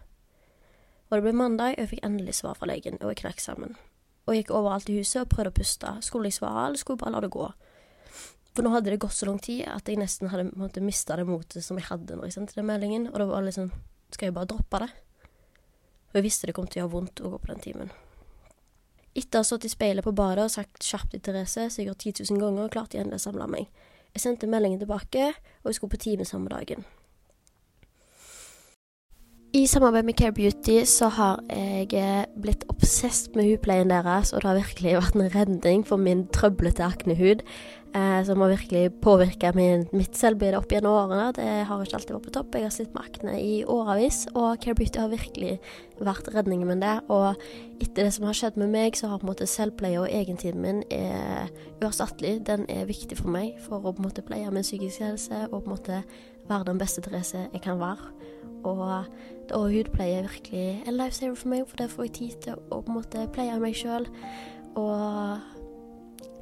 Og 1.08 1.16
det 1.16 1.22
ble 1.24 1.32
mandag, 1.32 1.78
og 1.78 1.80
jeg 1.80 1.90
fikk 1.94 2.04
endelig 2.04 2.36
svar 2.36 2.60
fra 2.60 2.68
legen, 2.68 3.00
og 3.00 3.14
jeg 3.14 3.22
knakk 3.24 3.40
sammen. 3.40 3.78
Og 4.26 4.36
jeg 4.36 4.44
gikk 4.44 4.52
overalt 4.58 4.92
i 4.92 4.98
huset 5.00 5.22
og 5.22 5.32
prøvde 5.32 5.54
å 5.54 5.56
puste. 5.56 5.96
Skulle 6.04 6.28
jeg 6.28 6.38
svare, 6.42 6.68
eller 6.68 6.82
skulle 6.82 7.00
jeg 7.00 7.06
bare 7.06 7.16
la 7.16 7.24
det 7.24 7.32
gå? 7.34 7.48
For 8.56 8.64
nå 8.64 8.72
hadde 8.72 8.94
det 8.94 9.02
gått 9.04 9.18
så 9.18 9.28
lang 9.28 9.40
tid 9.44 9.66
at 9.68 9.90
jeg 9.92 10.00
nesten 10.00 10.32
hadde 10.32 10.84
mista 10.84 11.18
det 11.20 11.28
motet 11.28 11.66
som 11.66 11.80
jeg 11.80 11.90
hadde 11.90 12.16
når 12.16 12.30
jeg 12.30 12.38
sendte 12.38 12.56
den 12.56 12.70
meldingen. 12.70 13.10
Og 13.12 13.20
det 13.20 13.28
var 13.28 13.44
liksom 13.44 13.72
Skal 14.14 14.30
jeg 14.30 14.36
bare 14.36 14.48
droppe 14.48 14.80
det? 14.80 14.90
Og 16.14 16.20
jeg 16.20 16.24
visste 16.24 16.48
det 16.48 16.56
kom 16.56 16.68
til 16.70 16.80
å 16.80 16.86
gjøre 16.86 16.94
vondt 16.94 17.20
å 17.20 17.32
gå 17.34 17.40
på 17.42 17.50
den 17.52 17.64
timen. 17.64 17.90
Etter 19.16 19.40
å 19.40 19.44
ha 19.44 19.48
stått 19.48 19.66
i 19.68 19.72
speilet 19.72 20.06
på 20.06 20.14
badet 20.16 20.46
og 20.46 20.54
sagt 20.54 20.84
kjapt 20.84 21.12
til 21.12 21.24
Therese 21.24 21.68
sikkert 21.74 22.04
10 22.04 22.24
000 22.30 22.40
ganger, 22.40 22.72
klarte 22.72 22.96
jeg 22.96 23.04
endelig 23.04 23.20
å 23.20 23.26
samle 23.26 23.48
meg. 23.52 23.68
Jeg 24.16 24.24
sendte 24.24 24.48
meldingen 24.48 24.80
tilbake, 24.80 25.34
og 25.64 25.68
jeg 25.68 25.76
skulle 25.76 25.96
på 25.96 26.04
time 26.06 26.28
samme 26.28 26.52
dagen. 26.52 26.88
I 29.56 29.68
samarbeid 29.68 30.04
med 30.04 30.18
Care 30.20 30.34
Beauty 30.36 30.82
så 30.84 31.08
har 31.16 31.38
jeg 31.48 31.94
eh, 31.96 32.26
blitt 32.44 32.66
obsesst 32.68 33.38
med 33.38 33.46
hudpleien 33.48 33.88
deres, 33.88 34.34
og 34.34 34.42
det 34.44 34.50
har 34.50 34.58
virkelig 34.58 34.96
vært 34.98 35.16
en 35.16 35.30
redning 35.32 35.86
for 35.88 36.02
min 36.02 36.26
trøblete 36.36 36.84
aknehud, 36.84 37.40
eh, 37.96 38.18
som 38.28 38.44
har 38.44 38.52
virkelig 38.52 38.98
påvirka 39.06 39.54
mitt 39.56 40.20
selvbilde 40.20 40.60
opp 40.60 40.76
gjennom 40.76 40.98
årene. 40.98 41.30
Det 41.38 41.48
har 41.70 41.86
ikke 41.86 42.02
alltid 42.02 42.14
vært 42.18 42.28
på 42.28 42.36
topp. 42.36 42.60
Jeg 42.60 42.68
har 42.68 42.76
slitt 42.76 42.92
med 42.98 43.08
akne 43.08 43.38
i 43.40 43.54
årevis, 43.64 44.26
og 44.34 44.60
Care 44.60 44.76
Beauty 44.76 45.00
har 45.00 45.14
virkelig 45.14 45.56
vært 46.04 46.28
redningen 46.36 46.74
min 46.74 46.84
der. 46.84 47.00
Og 47.08 47.40
etter 47.80 48.02
det 48.02 48.12
som 48.18 48.28
har 48.28 48.36
skjedd 48.36 48.60
med 48.60 48.76
meg, 48.76 49.00
så 49.00 49.14
har 49.14 49.24
på 49.24 49.30
en 49.30 49.32
måte 49.32 49.48
selvpleie 49.48 50.04
og 50.04 50.12
egentiden 50.12 50.68
min 50.68 50.84
er 50.92 51.48
uerstattelig. 51.80 52.42
Den 52.52 52.68
er 52.68 52.92
viktig 52.92 53.24
for 53.24 53.32
meg 53.32 53.56
for 53.64 53.80
å 53.80 53.96
på 53.96 54.04
en 54.04 54.10
måte 54.10 54.28
pleie 54.28 54.52
min 54.52 54.68
psykiske 54.68 55.14
helse 55.14 55.46
og 55.48 55.62
på 55.62 55.70
en 55.70 55.78
måte 55.78 56.04
være 56.52 56.74
den 56.74 56.84
beste 56.84 57.08
Therese 57.08 57.48
jeg 57.54 57.64
kan 57.64 57.80
være. 57.80 58.12
Og, 58.66 59.06
og 59.54 59.72
hudpleie 59.74 60.20
er 60.20 60.30
virkelig 60.30 60.84
en 60.88 60.98
lifesaver 60.98 61.36
for 61.36 61.52
meg, 61.52 61.66
for 61.68 61.78
det 61.78 61.92
får 61.92 62.08
jeg 62.08 62.14
tid 62.18 62.38
til 62.46 62.56
å 62.72 62.80
på 62.80 62.92
en 62.92 62.98
måte 62.98 63.28
pleie 63.36 63.58
meg 63.62 63.76
sjøl. 63.78 64.08
Og 64.80 65.38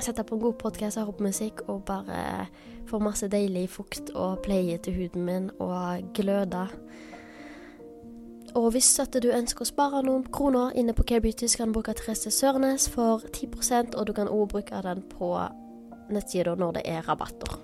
sette 0.04 0.24
på 0.24 0.38
en 0.38 0.44
god 0.44 0.54
podkast, 0.62 1.00
høre 1.00 1.16
på 1.18 1.28
musikk 1.28 1.66
og 1.68 1.84
bare 1.86 2.48
få 2.90 3.00
masse 3.04 3.28
deilig 3.32 3.68
fukt 3.74 4.12
og 4.16 4.42
pleie 4.46 4.78
til 4.78 4.98
huden 4.98 5.26
min 5.26 5.50
og 5.60 6.14
gløde. 6.16 6.68
Og 8.54 8.70
hvis 8.72 8.92
at 9.02 9.16
du 9.18 9.32
ønsker 9.34 9.66
å 9.66 9.70
spare 9.70 10.04
noen 10.06 10.26
kroner 10.30 10.76
inne 10.78 10.94
på 10.94 11.06
Care 11.10 11.24
Beauty, 11.26 11.48
så 11.50 11.64
kan 11.64 11.72
du 11.72 11.80
bruke 11.80 11.96
Therese 11.98 12.32
Sørnes 12.32 12.86
for 12.90 13.26
10% 13.34 13.98
og 13.98 14.08
du 14.08 14.14
kan 14.14 14.30
også 14.30 14.52
bruke 14.52 14.82
den 14.86 15.02
på 15.10 15.36
nettsida 16.14 16.54
når 16.56 16.78
det 16.78 16.84
er 16.86 17.08
rabatter. 17.10 17.58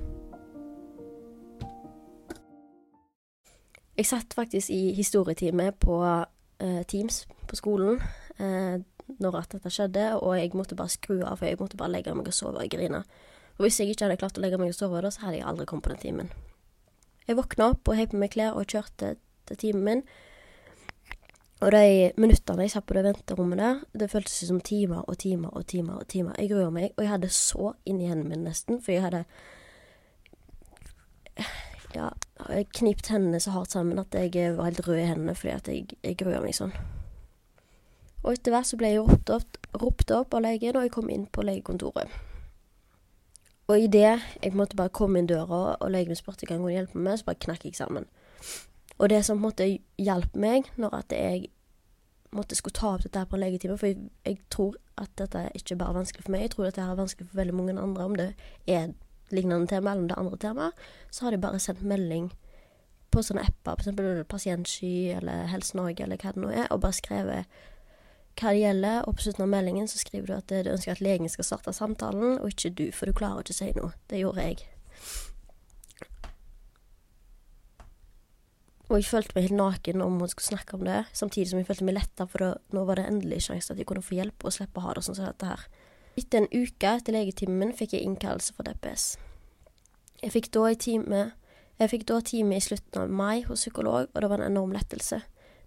Jeg 3.99 4.07
satt 4.07 4.31
faktisk 4.33 4.71
i 4.71 4.93
historietime 4.95 5.73
på 5.75 5.97
uh, 5.99 6.81
Teams 6.87 7.25
på 7.49 7.57
skolen 7.59 7.97
uh, 8.39 8.79
når 9.19 9.35
at 9.41 9.51
dette 9.51 9.71
skjedde, 9.73 10.05
og 10.21 10.37
jeg 10.37 10.53
måtte 10.55 10.77
bare 10.79 10.93
skru 10.93 11.17
av, 11.17 11.41
for 11.41 11.49
jeg 11.49 11.59
måtte 11.59 11.79
bare 11.79 11.91
legge 11.97 12.13
meg 12.15 12.29
og 12.29 12.37
sove 12.37 12.61
og 12.61 12.71
grine. 12.71 13.01
Og 13.57 13.65
hvis 13.65 13.81
jeg 13.81 13.91
ikke 13.91 14.05
hadde 14.05 14.19
klart 14.21 14.37
å 14.39 14.43
legge 14.43 14.59
meg 14.61 14.71
og 14.71 14.77
sove 14.77 15.01
da, 15.03 15.11
så 15.11 15.25
hadde 15.25 15.41
jeg 15.41 15.47
aldri 15.49 15.65
kommet 15.67 15.87
på 15.87 15.91
den 15.91 16.03
timen. 16.03 16.29
Jeg 17.27 17.35
våkna 17.41 17.71
opp 17.73 17.89
og 17.91 17.97
heiv 17.99 18.13
på 18.13 18.21
meg 18.21 18.31
klær 18.37 18.55
og 18.55 18.69
kjørte 18.71 19.17
til 19.49 19.59
timen 19.65 19.83
min. 19.87 20.03
Og 21.59 21.73
de 21.75 22.13
minuttene 22.21 22.63
jeg 22.63 22.71
satt 22.77 22.87
på 22.87 22.95
det 22.95 23.03
venterommet 23.09 23.59
der, 23.59 23.81
det 23.99 24.11
føltes 24.13 24.47
som 24.47 24.61
timer 24.63 25.03
og 25.03 25.19
timer 25.19 25.51
og 25.51 25.67
timer 25.67 25.99
og 25.99 26.07
timer. 26.07 26.37
Jeg 26.39 26.53
grua 26.53 26.69
meg, 26.71 26.93
og 26.95 27.03
jeg 27.03 27.11
hadde 27.17 27.33
så 27.35 27.73
inni 27.83 28.07
hendene 28.07 28.31
mine 28.31 28.47
nesten, 28.47 28.79
for 28.79 28.95
jeg 28.95 29.03
hadde 29.09 29.25
ja, 31.95 32.09
knipt 32.77 33.09
hendene 33.09 33.39
så 33.41 33.53
hardt 33.55 33.71
sammen 33.71 33.99
at 34.01 34.15
jeg 34.15 34.55
var 34.57 34.69
helt 34.69 34.87
rød 34.87 35.01
i 35.01 35.09
hendene 35.09 35.35
fordi 35.35 35.53
at 35.53 35.67
jeg, 35.71 35.99
jeg 36.03 36.17
grua 36.19 36.41
meg 36.43 36.55
sånn. 36.57 36.73
Og 38.23 38.33
etter 38.33 38.51
hvert 38.51 38.67
så 38.67 38.79
ble 38.79 38.91
jeg 38.91 39.05
ropt 39.05 39.31
opp, 39.31 39.59
ropt 39.79 40.11
opp 40.11 40.35
av 40.35 40.43
legen, 40.43 40.75
og 40.75 40.85
jeg 40.85 40.93
kom 40.93 41.11
inn 41.11 41.25
på 41.31 41.45
legekontoret. 41.47 42.11
Og 43.69 43.85
idet 43.85 44.17
jeg 44.41 44.57
måtte 44.57 44.75
bare 44.75 44.91
komme 44.93 45.21
inn 45.21 45.29
døra, 45.29 45.77
og 45.77 45.91
legen 45.93 46.17
spurte 46.17 46.47
om 46.49 46.65
kunne 46.65 46.73
hjelpe 46.73 46.99
meg 46.99 47.19
så 47.19 47.29
bare 47.29 47.43
knakk 47.45 47.65
jeg 47.67 47.77
sammen. 47.77 48.09
Og 48.97 49.09
det 49.09 49.21
som 49.25 49.37
på 49.37 49.39
en 49.39 49.47
måte 49.47 49.67
hjalp 50.01 50.35
meg 50.35 50.67
når 50.75 50.95
at 51.03 51.15
jeg 51.15 51.51
måtte 52.35 52.57
skulle 52.57 52.77
ta 52.77 52.95
opp 52.95 53.05
dette 53.05 53.21
her 53.21 53.29
på 53.29 53.37
en 53.37 53.43
legetime, 53.45 53.77
for 53.77 53.89
jeg, 53.89 54.09
jeg 54.25 54.39
tror 54.51 54.75
at 54.99 55.13
dette 55.17 55.45
ikke 55.55 55.77
bare 55.79 55.95
er 55.95 56.01
vanskelig 56.01 56.25
for 56.25 56.33
meg, 56.33 56.41
jeg 56.45 56.51
tror 56.55 56.67
dette 56.67 56.81
er 56.83 56.99
vanskelig 56.99 57.29
for 57.29 57.39
veldig 57.39 57.55
mange 57.55 57.77
andre, 57.81 58.05
om 58.05 58.17
det 58.19 58.33
er 58.67 58.91
lignende 59.35 59.69
tema 59.69 59.93
eller 59.93 60.03
om 60.03 60.07
det 60.09 60.15
er 60.15 60.23
andre 60.23 60.39
tema, 60.43 60.69
så 61.11 61.25
har 61.25 61.35
de 61.35 61.41
bare 61.41 61.61
sendt 61.63 61.85
melding 61.85 62.29
på 63.09 63.23
sånne 63.25 63.45
apper, 63.49 63.81
f.eks. 63.81 64.25
Pasientsky 64.29 64.93
eller 65.17 65.47
Helse 65.49 65.77
Norge 65.77 66.05
eller 66.05 66.19
hva 66.21 66.33
det 66.35 66.43
nå 66.43 66.51
er, 66.53 66.67
og 66.69 66.83
bare 66.83 66.97
skrevet 66.97 67.61
hva 68.39 68.53
det 68.53 68.61
gjelder, 68.61 68.99
og 69.03 69.17
på 69.17 69.25
slutten 69.25 69.45
av 69.45 69.51
meldingen 69.51 69.89
så 69.89 69.99
skriver 69.99 70.29
du 70.29 70.35
at 70.37 70.51
du 70.51 70.71
ønsker 70.71 70.93
at 70.93 71.01
legen 71.03 71.31
skal 71.31 71.47
starte 71.47 71.73
samtalen, 71.75 72.37
og 72.39 72.53
ikke 72.53 72.71
du, 72.77 72.85
for 72.95 73.09
du 73.09 73.17
klarer 73.17 73.43
ikke 73.43 73.55
å 73.57 73.59
si 73.59 73.71
noe. 73.75 73.91
Det 74.11 74.21
gjorde 74.21 74.45
jeg. 74.45 74.61
Og 78.89 78.97
jeg 78.97 79.05
følte 79.05 79.35
meg 79.35 79.45
helt 79.45 79.59
naken 79.59 80.01
om 80.01 80.15
hun 80.17 80.31
skulle 80.31 80.49
snakke 80.55 80.77
om 80.77 80.85
det, 80.87 81.03
samtidig 81.13 81.51
som 81.51 81.59
jeg 81.59 81.67
følte 81.67 81.85
meg 81.85 81.99
letta, 81.99 82.25
for 82.29 82.41
da, 82.41 82.53
nå 82.73 82.85
var 82.89 82.97
det 82.97 83.09
endelig 83.09 83.43
sjanse 83.45 83.73
at 83.73 83.81
jeg 83.81 83.89
kunne 83.89 84.05
få 84.05 84.17
hjelp 84.17 84.45
og 84.45 84.55
slippe 84.55 84.81
å 84.81 84.87
ha 84.87 84.95
det 84.97 85.03
sånn 85.05 85.19
som 85.19 85.27
dette 85.27 85.49
her. 85.49 85.67
Etter 86.19 86.43
en 86.43 86.51
uke 86.51 86.91
etter 86.91 87.15
legetimen 87.15 87.71
fikk 87.77 87.95
jeg 87.95 88.03
innkallelse 88.03 88.55
for 88.57 88.67
DPS. 88.67 89.13
Jeg 90.19 90.33
fikk 90.35 90.49
da 90.55 90.73
time 90.75 91.29
jeg 91.79 91.93
fikk 91.93 92.01
da 92.09 92.17
time 92.27 92.57
i 92.57 92.63
slutten 92.63 93.05
av 93.05 93.11
mai 93.11 93.45
hos 93.47 93.61
psykolog, 93.63 94.09
og 94.11 94.21
det 94.21 94.27
var 94.27 94.41
en 94.41 94.51
enorm 94.51 94.73
lettelse. 94.75 95.21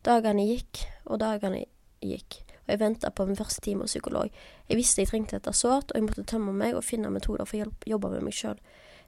Dagene 0.04 0.44
gikk, 0.44 0.82
og 1.08 1.22
dagene 1.22 1.62
gikk, 2.04 2.42
og 2.66 2.74
jeg 2.74 2.80
venta 2.82 3.08
på 3.08 3.24
min 3.24 3.38
første 3.38 3.62
time 3.64 3.86
hos 3.86 3.94
psykolog. 3.94 4.28
Jeg 4.68 4.76
visste 4.76 5.00
jeg 5.00 5.08
trengte 5.08 5.38
dette 5.38 5.54
sårt, 5.56 5.88
og 5.88 5.96
jeg 5.96 6.04
måtte 6.04 6.26
tømme 6.28 6.52
meg 6.52 6.76
og 6.76 6.84
finne 6.84 7.08
metoder 7.14 7.48
for 7.48 7.64
å 7.64 7.88
jobbe 7.88 8.10
med 8.12 8.26
meg 8.26 8.36
sjøl. 8.36 8.60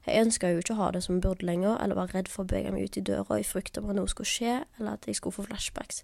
Jeg 0.07 0.25
ønska 0.25 0.49
jo 0.49 0.63
ikke 0.63 0.73
å 0.73 0.79
ha 0.79 0.87
det 0.95 1.03
som 1.05 1.21
burde 1.21 1.45
lenger, 1.45 1.77
eller 1.83 1.99
var 1.99 2.15
redd 2.15 2.31
for 2.31 2.41
å 2.41 2.49
bevege 2.49 2.73
meg 2.73 2.89
ut 2.89 2.97
i 2.97 3.05
døra 3.05 3.37
i 3.37 3.45
frykt 3.45 3.77
om 3.77 3.91
at 3.91 3.99
noe 3.99 4.09
skulle 4.09 4.31
skje, 4.31 4.55
eller 4.79 4.97
at 4.97 5.05
jeg 5.05 5.19
skulle 5.19 5.37
få 5.37 5.45
flashbacks. 5.45 6.01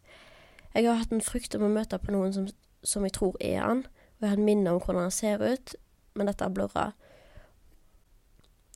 Jeg 0.75 0.85
har 0.85 1.01
hatt 1.01 1.13
en 1.13 1.25
frykt 1.25 1.57
om 1.57 1.65
å 1.65 1.73
møte 1.73 1.97
på 1.97 2.13
noen 2.13 2.33
som, 2.35 2.45
som 2.85 3.09
jeg 3.09 3.17
tror 3.17 3.41
er 3.41 3.57
han, 3.65 3.83
og 4.21 4.27
jeg 4.27 4.29
har 4.29 4.37
et 4.37 4.45
minne 4.45 4.69
om 4.69 4.81
hvordan 4.81 5.01
han 5.01 5.11
ser 5.11 5.41
ut, 5.41 5.75
men 6.13 6.27
dette 6.29 6.45
er 6.45 6.53
blurra. 6.53 6.91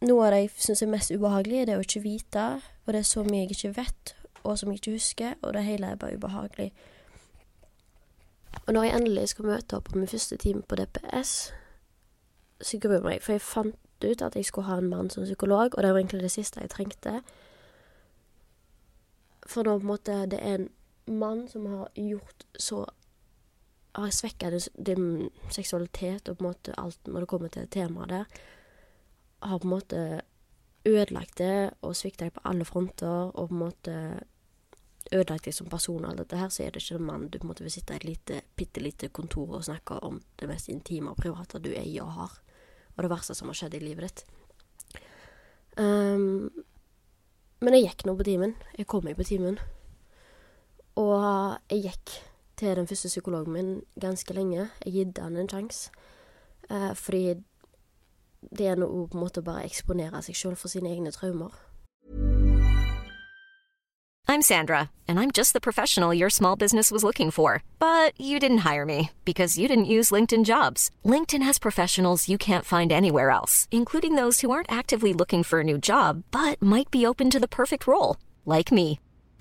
Noe 0.01 0.25
av 0.25 0.33
det 0.33 0.39
jeg 0.39 0.51
syns 0.65 0.81
er 0.81 0.89
mest 0.89 1.13
ubehagelig, 1.13 1.59
er 1.61 1.69
det 1.69 1.75
å 1.77 1.83
ikke 1.85 2.01
vite, 2.01 2.45
og 2.85 2.93
det 2.93 3.03
er 3.03 3.07
så 3.07 3.21
mye 3.23 3.43
jeg 3.43 3.53
ikke 3.53 3.75
vet, 3.77 4.15
og 4.41 4.57
som 4.57 4.71
jeg 4.73 4.81
ikke 4.81 4.95
husker, 4.97 5.37
og 5.41 5.53
det 5.53 5.63
hele 5.67 5.91
er 5.93 6.01
bare 6.01 6.17
ubehagelig. 6.17 6.71
Og 8.65 8.73
når 8.73 8.83
jeg 8.83 8.95
endelig 8.97 9.27
skal 9.29 9.45
møte 9.45 9.77
opp 9.77 9.91
på 9.91 9.99
min 9.99 10.09
første 10.09 10.37
time 10.41 10.65
på 10.65 10.81
DPS, 10.81 11.35
så 12.61 12.81
gruer 12.81 12.97
jeg 12.97 13.05
meg, 13.05 13.21
for 13.21 13.37
jeg 13.37 13.45
fant 13.45 14.05
ut 14.05 14.25
at 14.25 14.35
jeg 14.35 14.49
skulle 14.49 14.67
ha 14.67 14.79
en 14.81 14.89
mann 14.89 15.13
som 15.13 15.23
psykolog, 15.23 15.77
og 15.77 15.83
det 15.83 15.93
var 15.93 16.01
egentlig 16.01 16.25
det 16.25 16.33
siste 16.33 16.65
jeg 16.65 16.73
trengte. 16.73 17.19
For 19.45 19.61
nå 19.61 19.77
på 19.77 19.85
en 19.85 19.93
måte 19.93 20.19
det 20.33 20.41
er 20.41 20.63
en 20.63 20.69
mann 21.19 21.45
som 21.47 21.69
har 21.69 21.91
gjort 21.93 22.47
så 22.57 22.87
Har 23.95 24.11
svekka 24.11 24.51
din 24.75 25.29
seksualitet 25.53 26.29
og 26.29 26.37
på 26.37 26.43
en 26.43 26.49
måte 26.49 26.75
alt 26.77 27.07
når 27.07 27.23
det 27.23 27.29
kommer 27.31 27.51
til 27.53 27.67
temaet 27.71 28.11
der. 28.11 28.39
Har 29.45 29.59
på 29.59 29.67
en 29.69 29.75
måte 29.75 29.99
ødelagt 30.85 31.37
det 31.39 31.73
og 31.81 31.95
svikta 31.97 32.27
deg 32.27 32.35
på 32.35 32.43
alle 32.49 32.65
fronter 32.67 33.31
og 33.31 33.49
på 33.49 33.55
en 33.55 33.61
måte 33.61 33.95
ødelagt 35.13 35.47
deg 35.47 35.55
som 35.55 35.69
person 35.69 36.03
og 36.03 36.11
alt 36.11 36.23
dette 36.23 36.39
her, 36.39 36.49
så 36.49 36.65
er 36.65 36.73
det 36.73 36.81
ikke 36.83 36.99
en 36.99 37.07
mann 37.07 37.27
du 37.29 37.37
på 37.39 37.45
en 37.45 37.51
måte 37.53 37.65
vil 37.65 37.73
sitte 37.73 37.93
i 37.93 37.99
et 37.99 38.07
lite, 38.07 38.41
bitte 38.57 38.81
lite 38.81 39.09
kontor 39.13 39.57
og 39.59 39.65
snakke 39.67 39.99
om 40.05 40.19
det 40.39 40.49
mest 40.49 40.69
intime 40.73 41.11
og 41.11 41.19
private 41.21 41.61
du 41.61 41.71
eier 41.71 42.03
og 42.05 42.15
har, 42.19 42.37
og 42.95 43.03
det 43.05 43.11
verste 43.11 43.35
som 43.37 43.51
har 43.51 43.59
skjedd 43.59 43.77
i 43.77 43.83
livet 43.83 44.07
ditt. 44.07 44.25
Um, 45.77 46.49
men 47.63 47.75
jeg 47.75 47.89
gikk 47.89 48.05
nå 48.07 48.15
på 48.17 48.25
timen. 48.27 48.55
Jeg 48.77 48.87
kom 48.89 49.05
meg 49.05 49.17
på 49.19 49.25
timen. 49.27 49.59
Og 50.99 51.57
jeg 51.71 51.89
gikk 51.89 52.15
til 52.57 52.75
den 52.75 52.87
første 52.87 53.07
psykologen 53.07 53.53
min 53.53 53.81
ganske 54.01 54.33
lenge. 54.33 54.69
Jeg 54.85 55.13
han 55.17 55.37
en 55.37 55.49
sjanse. 55.49 55.89
Uh, 56.69 56.95
fordi 56.95 57.35
det 58.57 58.67
er 58.67 58.75
noe 58.75 59.07
på 59.07 59.17
en 59.17 59.23
måte 59.23 59.41
bare 59.41 59.65
eksponere 59.65 60.21
seg 60.21 60.35
sjøl 60.35 60.55
for 60.55 60.71
sine 60.71 60.89
egne 60.89 61.11
traumer. 61.11 61.53
I'm 64.27 64.41
Sandra, 64.41 64.89
and 65.07 65.19
I'm 65.19 65.31
just 65.31 65.53
the 65.53 65.61
professional 65.61 66.11
your 66.11 66.31
small 66.31 66.55
business 66.55 66.91
was 66.91 67.03
looking 67.03 67.29
for. 67.29 67.61
But 67.77 68.19
you 68.19 68.39
didn't 68.39 68.65
hire 68.69 68.85
me 68.85 69.11
because 69.23 69.57
you 69.57 69.67
didn't 69.67 69.93
use 69.97 70.11
LinkedIn 70.11 70.45
jobs. 70.45 70.89
LinkedIn 71.05 71.43
has 71.43 71.59
professionals 71.59 72.27
you 72.27 72.37
can't 72.37 72.65
find 72.65 72.91
anywhere 72.91 73.29
else, 73.29 73.67
including 73.71 74.15
those 74.15 74.41
who 74.41 74.51
aren't 74.51 74.71
actively 74.71 75.13
looking 75.13 75.43
for 75.43 75.59
a 75.59 75.63
new 75.63 75.77
job 75.77 76.23
but 76.31 76.61
might 76.61 76.89
be 76.91 77.05
open 77.05 77.29
to 77.29 77.39
the 77.39 77.47
perfect 77.47 77.85
role, 77.87 78.17
like 78.45 78.71
me. 78.71 78.99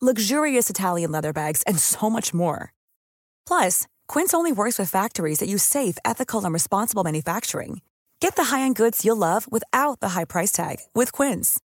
luxurious 0.00 0.68
Italian 0.68 1.10
leather 1.12 1.32
bags, 1.32 1.62
and 1.62 1.78
so 1.78 2.10
much 2.10 2.34
more. 2.34 2.74
Plus, 3.46 3.86
Quince 4.08 4.34
only 4.34 4.52
works 4.52 4.78
with 4.78 4.90
factories 4.90 5.38
that 5.38 5.48
use 5.48 5.62
safe, 5.62 5.96
ethical, 6.04 6.44
and 6.44 6.52
responsible 6.52 7.02
manufacturing. 7.02 7.80
Get 8.20 8.36
the 8.36 8.56
high-end 8.56 8.76
goods 8.76 9.04
you'll 9.04 9.16
love 9.16 9.50
without 9.50 10.00
the 10.00 10.10
high 10.10 10.24
price 10.26 10.52
tag 10.52 10.76
with 10.94 11.12
Quince. 11.12 11.58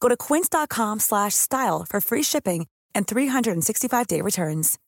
Go 0.00 0.08
to 0.08 0.16
quince.com 0.16 1.00
slash 1.00 1.34
style 1.34 1.84
for 1.88 2.00
free 2.00 2.22
shipping 2.22 2.66
and 2.94 3.06
365-day 3.06 4.20
returns. 4.20 4.78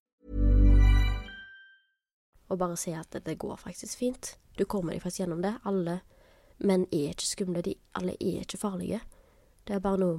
Og 2.50 2.59
bare 2.59 2.76
se 2.76 2.94
at 2.94 3.12
det, 3.12 3.38
går 3.38 3.56
faktisk 3.56 3.99
fint. 3.99 4.38
Du 4.59 4.64
kommer 4.64 4.92
deg 4.92 5.02
faktisk 5.02 5.20
gjennom 5.20 5.42
det. 5.42 5.54
Ikke 6.90 7.26
skumle. 7.26 7.62
De, 7.62 7.75
alle 7.94 8.16
farlige. 8.59 9.00
Det 9.64 9.75
er 9.75 9.80
bare 9.80 9.99
noe 9.99 10.18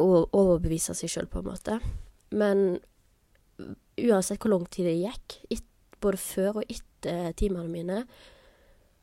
overbevise 0.00 0.94
seg 0.96 1.12
sjøl, 1.12 1.28
på 1.30 1.42
en 1.42 1.50
måte. 1.50 1.78
Men 2.34 2.80
uansett 4.00 4.42
hvor 4.42 4.54
lang 4.54 4.66
tid 4.72 4.88
det 4.88 4.96
gikk, 4.98 5.38
et, 5.54 5.68
både 6.02 6.20
før 6.20 6.60
og 6.60 6.72
etter 6.72 7.32
timene 7.38 7.70
mine, 7.70 8.02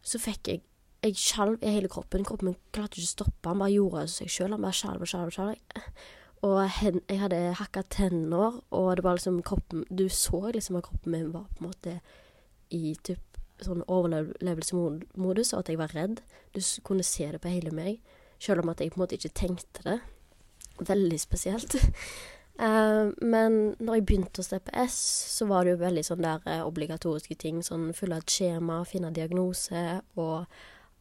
så 0.02 0.22
fikk 0.22 0.54
jeg 0.54 0.68
Jeg 1.02 1.16
skjalv 1.18 1.64
i 1.66 1.72
hele 1.74 1.90
kroppen. 1.90 2.22
Kroppen 2.22 2.52
min 2.52 2.58
klarte 2.70 3.00
ikke 3.00 3.08
å 3.08 3.14
stoppe. 3.16 3.50
Han 3.50 3.58
bare 3.58 3.74
gjorde 3.74 4.04
seg 4.14 4.28
sjøl. 4.30 4.52
Han 4.54 4.62
bare 4.62 4.78
skjalv 4.78 5.02
og 5.02 5.10
skjalv 5.10 5.32
og 5.32 5.34
skjalv. 5.34 6.04
Og 6.46 6.58
hen, 6.78 7.00
jeg 7.10 7.22
hadde 7.24 7.40
hakka 7.58 7.82
tenner, 7.90 8.60
og 8.70 8.90
det 8.98 9.04
var 9.08 9.18
liksom 9.18 9.40
kroppen 9.42 9.82
Du 9.90 10.06
så 10.14 10.52
liksom 10.54 10.78
at 10.78 10.86
kroppen 10.86 11.12
min 11.16 11.32
var 11.34 11.48
på 11.56 11.64
en 11.64 11.72
måte 11.72 11.96
i 12.70 12.94
typ 13.02 13.42
sånn 13.66 13.82
overlevelsesmodus, 13.86 15.54
og 15.54 15.60
at 15.64 15.74
jeg 15.74 15.82
var 15.82 15.94
redd. 15.98 16.22
Du 16.54 16.62
kunne 16.86 17.06
se 17.06 17.32
det 17.34 17.42
på 17.42 17.50
hele 17.50 17.74
meg, 17.74 17.98
sjøl 18.42 18.62
om 18.62 18.70
at 18.74 18.82
jeg 18.82 18.94
på 18.94 19.00
en 19.00 19.04
måte 19.08 19.18
ikke 19.18 19.34
tenkte 19.42 19.86
det. 19.86 20.00
Veldig 20.82 21.20
spesielt. 21.22 21.76
Uh, 22.62 23.12
men 23.34 23.76
når 23.80 24.00
jeg 24.00 24.06
begynte 24.06 24.42
hos 24.42 24.52
DPS, 24.52 24.98
så 25.38 25.48
var 25.50 25.66
det 25.66 25.76
jo 25.76 25.82
veldig 25.84 26.04
sånn 26.06 26.26
der 26.26 26.46
uh, 26.48 26.62
obligatoriske 26.68 27.38
ting. 27.42 27.62
Sånn 27.66 27.92
fylle 27.98 28.22
et 28.22 28.34
skjema, 28.34 28.82
finne 28.90 29.14
diagnose 29.16 30.02
og 30.20 30.48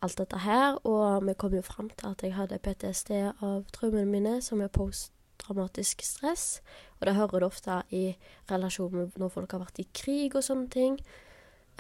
alt 0.05 0.21
dette 0.21 0.43
her. 0.45 0.79
Og 0.89 1.27
vi 1.27 1.37
kom 1.41 1.57
jo 1.57 1.65
fram 1.65 1.91
til 1.93 2.13
at 2.13 2.25
jeg 2.25 2.37
hadde 2.37 2.61
PTSD 2.65 3.17
av 3.33 3.65
traumene 3.75 4.09
mine, 4.09 4.39
som 4.45 4.63
er 4.65 4.73
posttraumatisk 4.73 6.05
stress. 6.05 6.61
Og 7.01 7.09
det 7.09 7.17
hører 7.17 7.41
du 7.41 7.49
ofte 7.49 7.83
i 7.97 8.05
relasjon 8.51 8.97
med 8.97 9.21
når 9.21 9.33
folk 9.37 9.57
har 9.57 9.65
vært 9.65 9.83
i 9.83 9.89
krig 9.97 10.37
og 10.37 10.45
sånne 10.47 10.69
ting. 10.73 11.01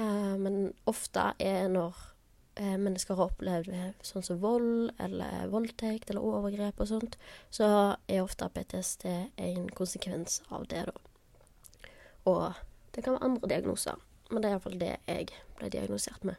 Uh, 0.00 0.36
men 0.40 0.70
ofte 0.88 1.32
er 1.40 1.68
når 1.72 1.96
eh, 2.60 2.76
mennesker 2.80 3.16
har 3.16 3.30
opplevd 3.32 3.72
eh, 3.74 3.88
sånn 4.06 4.26
som 4.26 4.40
vold 4.42 4.92
eller 5.02 5.48
voldtekt 5.52 6.12
eller 6.12 6.26
overgrep 6.26 6.82
og 6.82 6.90
sånt, 6.92 7.16
så 7.52 7.70
er 8.06 8.22
ofte 8.22 8.50
PTSD 8.52 9.08
en 9.40 9.70
konsekvens 9.76 10.42
av 10.52 10.68
det, 10.70 10.84
da. 10.90 11.88
Og 12.30 12.60
det 12.94 13.02
kan 13.06 13.16
være 13.16 13.32
andre 13.32 13.50
diagnoser, 13.54 13.98
men 14.30 14.42
det 14.42 14.50
er 14.50 14.56
iallfall 14.58 14.78
det 14.80 14.94
jeg 15.08 15.32
ble 15.58 15.72
diagnosert 15.72 16.28
med. 16.28 16.38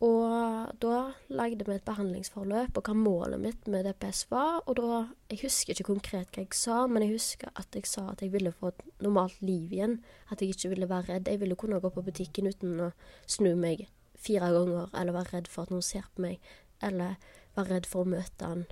Og 0.00 0.70
da 0.80 0.98
lagde 1.28 1.66
vi 1.66 1.74
et 1.76 1.84
behandlingsforløp, 1.84 2.78
og 2.78 2.86
hva 2.88 2.94
målet 2.96 3.42
mitt 3.42 3.66
med 3.68 3.84
DPS 3.84 4.22
var. 4.30 4.62
Og 4.64 4.78
da 4.80 5.00
Jeg 5.28 5.44
husker 5.44 5.76
ikke 5.76 5.92
konkret 5.92 6.32
hva 6.32 6.42
jeg 6.42 6.56
sa, 6.56 6.86
men 6.88 7.04
jeg 7.04 7.18
husker 7.18 7.52
at 7.54 7.76
jeg 7.76 7.86
sa 7.86 8.08
at 8.10 8.22
jeg 8.24 8.32
ville 8.32 8.50
få 8.50 8.72
et 8.72 8.80
normalt 8.98 9.36
liv 9.44 9.70
igjen. 9.70 10.00
At 10.32 10.40
jeg 10.40 10.56
ikke 10.56 10.72
ville 10.72 10.88
være 10.88 11.12
redd. 11.12 11.28
Jeg 11.28 11.40
ville 11.40 11.54
kunne 11.54 11.80
gå 11.80 11.92
på 11.92 12.02
butikken 12.02 12.48
uten 12.48 12.80
å 12.80 12.92
snu 13.28 13.52
meg 13.54 13.84
fire 14.20 14.50
ganger, 14.54 14.90
eller 14.94 15.16
være 15.16 15.36
redd 15.36 15.48
for 15.50 15.66
at 15.66 15.72
noen 15.74 15.86
ser 15.86 16.06
på 16.14 16.24
meg, 16.26 16.50
eller 16.84 17.16
være 17.56 17.76
redd 17.76 17.88
for 17.88 18.04
å 18.04 18.12
møte 18.12 18.50
han. 18.52 18.66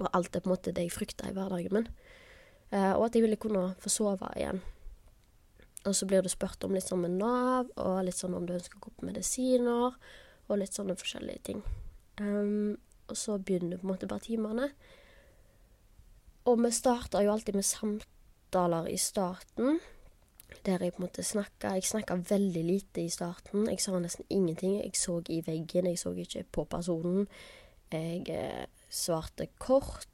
Og 0.00 0.08
alt 0.10 0.34
er 0.34 0.42
på 0.42 0.50
en 0.50 0.54
måte 0.54 0.74
det 0.74 0.86
jeg 0.86 0.94
frykta 0.94 1.30
i 1.30 1.34
hverdagen 1.34 1.74
min. 1.74 1.90
Uh, 2.72 2.94
og 2.96 3.08
at 3.08 3.16
jeg 3.16 3.24
ville 3.26 3.38
kunne 3.38 3.68
få 3.82 3.92
sove 3.92 4.30
igjen. 4.34 4.62
Og 5.84 5.94
så 5.94 6.08
blir 6.08 6.24
du 6.24 6.30
spurt 6.32 6.64
om 6.64 6.72
litt 6.74 6.88
sånn 6.88 7.04
med 7.04 7.18
Nav, 7.20 7.70
og 7.76 8.02
litt 8.06 8.18
sånn 8.18 8.34
om 8.34 8.46
du 8.48 8.54
ønsker 8.56 8.80
å 8.80 8.86
gå 8.86 8.94
på 8.96 9.06
medisiner, 9.06 9.98
og 10.48 10.60
litt 10.60 10.76
sånne 10.76 10.96
forskjellige 10.98 11.44
ting. 11.50 11.62
Um, 12.20 12.76
og 13.10 13.18
så 13.20 13.36
begynner 13.38 13.78
på 13.80 13.86
en 13.86 13.92
måte 13.92 14.08
bare 14.08 14.24
timene. 14.24 14.70
Og 16.48 16.60
vi 16.60 16.70
starter 16.74 17.24
jo 17.24 17.32
alltid 17.32 17.56
med 17.56 17.68
samtaler 17.68 18.88
i 18.92 18.96
starten, 19.00 19.78
der 20.64 20.82
jeg 20.82 20.94
på 20.94 21.02
en 21.02 21.06
måte 21.06 21.22
snakka 21.22 21.74
Jeg 21.74 21.84
snakka 21.84 22.14
veldig 22.28 22.64
lite 22.64 23.02
i 23.02 23.08
starten. 23.08 23.68
Jeg 23.68 23.80
sa 23.80 23.98
nesten 23.98 24.24
ingenting. 24.30 24.78
Jeg 24.80 24.96
så 24.96 25.20
i 25.28 25.42
veggen, 25.46 25.86
jeg 25.86 25.98
så 25.98 26.12
ikke 26.12 26.44
på 26.52 26.64
personen. 26.64 27.28
Jeg 27.92 28.28
eh, 28.28 28.66
svarte 28.88 29.48
kort. 29.58 30.08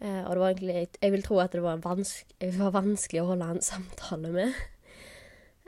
Eh, 0.00 0.22
og 0.24 0.30
det 0.30 0.40
var 0.40 0.48
egentlig 0.48 0.74
Jeg, 0.74 0.88
jeg 1.02 1.12
vil 1.12 1.22
tro 1.22 1.38
at 1.38 1.52
det 1.52 1.62
var, 1.62 1.76
vanske, 1.76 2.34
det 2.40 2.58
var 2.58 2.70
vanskelig 2.74 3.22
å 3.22 3.28
holde 3.32 3.50
en 3.56 3.62
samtale 3.62 4.32
med. 4.32 4.54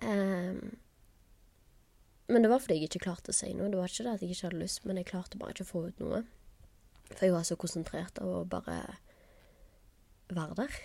Ehm, 0.02 0.76
men 2.28 2.42
det 2.42 2.50
var 2.50 2.62
fordi 2.62 2.80
jeg 2.80 2.88
ikke 2.88 3.04
klarte 3.06 3.30
å 3.30 3.36
si 3.36 3.52
noe. 3.52 3.70
Det 3.70 3.78
var 3.78 3.92
ikke 3.92 4.06
det 4.06 4.14
at 4.16 4.24
jeg 4.24 4.34
ikke 4.34 4.48
hadde 4.48 4.62
lyst, 4.62 4.84
men 4.84 4.98
jeg 5.00 5.10
klarte 5.10 5.38
bare 5.38 5.54
ikke 5.54 5.66
å 5.66 5.72
få 5.72 5.84
ut 5.88 6.02
noe. 6.02 6.24
For 7.12 7.26
jeg 7.26 7.34
var 7.34 7.44
så 7.46 7.56
konsentrert 7.60 8.18
av 8.22 8.30
å 8.32 8.44
bare 8.48 8.78
være 10.32 10.56
der. 10.62 10.78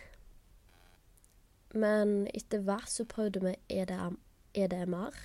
Men 1.73 2.27
etter 2.34 2.63
hvert 2.65 2.89
så 2.89 3.05
prøvde 3.05 3.41
vi 3.43 3.55
EDM, 3.69 4.17
EDMR. 4.53 5.17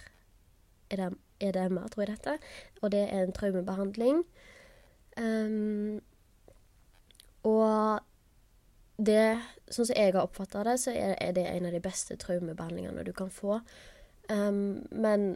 EDM, 0.90 1.16
EDMR, 1.40 1.88
tror 1.88 2.02
jeg 2.02 2.08
det 2.08 2.18
heter. 2.18 2.50
Og 2.82 2.92
det 2.92 3.04
er 3.04 3.22
en 3.22 3.32
traumebehandling. 3.32 4.24
Um, 5.16 6.02
og 7.44 8.00
det, 8.96 9.40
sånn 9.68 9.88
som 9.88 9.96
jeg 9.96 10.12
har 10.14 10.22
oppfatta 10.22 10.64
det, 10.68 10.76
så 10.82 10.92
er, 10.92 11.16
er 11.20 11.34
det 11.36 11.46
en 11.50 11.66
av 11.68 11.74
de 11.74 11.82
beste 11.82 12.16
traumebehandlingene 12.20 13.06
du 13.06 13.12
kan 13.16 13.32
få. 13.32 13.60
Um, 14.30 14.84
men 14.90 15.34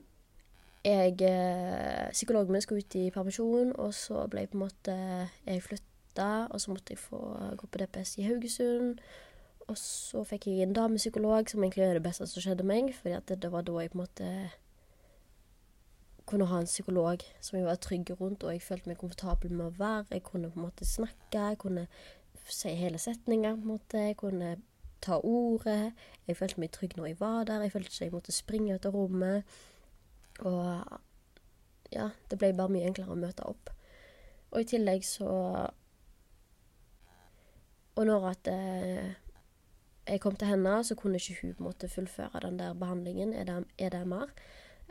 jeg 0.84 1.20
eh, 1.20 2.10
Psykologen 2.12 2.52
min 2.52 2.62
skulle 2.62 2.80
ut 2.80 2.94
i 2.94 3.10
permisjon, 3.10 3.72
og 3.76 3.94
så 3.94 4.26
ble 4.30 4.44
jeg 4.44 4.50
på 4.52 4.56
en 4.56 4.62
måte 4.62 4.94
Jeg 5.46 5.62
flytta, 5.62 6.46
og 6.50 6.60
så 6.60 6.70
måtte 6.70 6.94
jeg 6.94 7.02
få 7.02 7.18
gå 7.56 7.66
på 7.66 7.78
DPS 7.78 8.18
i 8.18 8.28
Haugesund. 8.28 9.00
Og 9.68 9.76
så 9.78 10.22
fikk 10.24 10.46
jeg 10.48 10.64
en 10.64 10.72
damepsykolog, 10.76 11.50
som 11.50 11.64
egentlig 11.64 11.84
er 11.84 11.98
det 11.98 12.06
beste 12.06 12.26
som 12.26 12.42
skjedde 12.42 12.64
meg, 12.64 12.94
det, 13.04 13.42
det 13.42 13.52
var 13.52 13.66
da 13.66 13.82
jeg 13.82 13.92
på 13.92 13.98
en 13.98 14.04
måte 14.06 14.30
kunne 16.28 16.48
ha 16.48 16.60
en 16.60 16.68
psykolog 16.68 17.22
som 17.40 17.56
jeg 17.58 17.66
var 17.66 17.80
trygg 17.80 18.10
rundt, 18.20 18.44
og 18.44 18.52
jeg 18.52 18.62
følte 18.62 18.90
meg 18.90 18.98
komfortabel 19.00 19.52
med 19.52 19.66
å 19.66 19.76
være. 19.78 20.06
Jeg 20.16 20.24
kunne 20.28 20.50
på 20.52 20.60
en 20.60 20.66
måte 20.66 20.88
snakke, 20.88 21.44
jeg 21.52 21.60
kunne 21.60 21.86
si 22.48 22.72
hele 22.76 22.98
setninger, 22.98 23.56
på 23.56 23.64
en 23.64 23.72
måte. 23.72 24.02
Jeg 24.10 24.16
kunne 24.16 24.56
ta 25.04 25.20
ordet. 25.24 25.92
Jeg 26.26 26.36
følte 26.36 26.60
meg 26.60 26.72
trygg 26.72 26.96
når 26.96 27.06
jeg 27.06 27.20
var 27.20 27.44
der. 27.44 27.64
Jeg 27.64 27.72
følte 27.72 27.92
ikke 27.92 28.04
jeg 28.04 28.14
måtte 28.14 28.34
springe 28.34 28.74
ut 28.74 28.88
av 28.88 28.96
rommet. 28.96 29.58
Og 30.38 30.98
ja, 31.92 32.10
det 32.30 32.38
ble 32.38 32.52
bare 32.56 32.72
mye 32.72 32.88
enklere 32.88 33.14
å 33.14 33.20
møte 33.20 33.46
opp. 33.48 33.72
Og 34.52 34.62
i 34.62 34.68
tillegg 34.68 35.04
så 35.04 35.28
Og 37.98 38.06
når 38.06 38.24
at 38.28 38.48
eh, 38.52 39.16
jeg 40.08 40.20
kom 40.20 40.36
til 40.36 40.48
henne, 40.48 40.78
så 40.84 40.96
kunne 40.96 41.20
ikke 41.20 41.40
hun 41.42 41.66
måte 41.68 41.88
fullføre 41.88 42.40
den 42.46 42.58
der 42.58 42.74
behandlingen, 42.74 43.34
EDMR. 43.78 44.32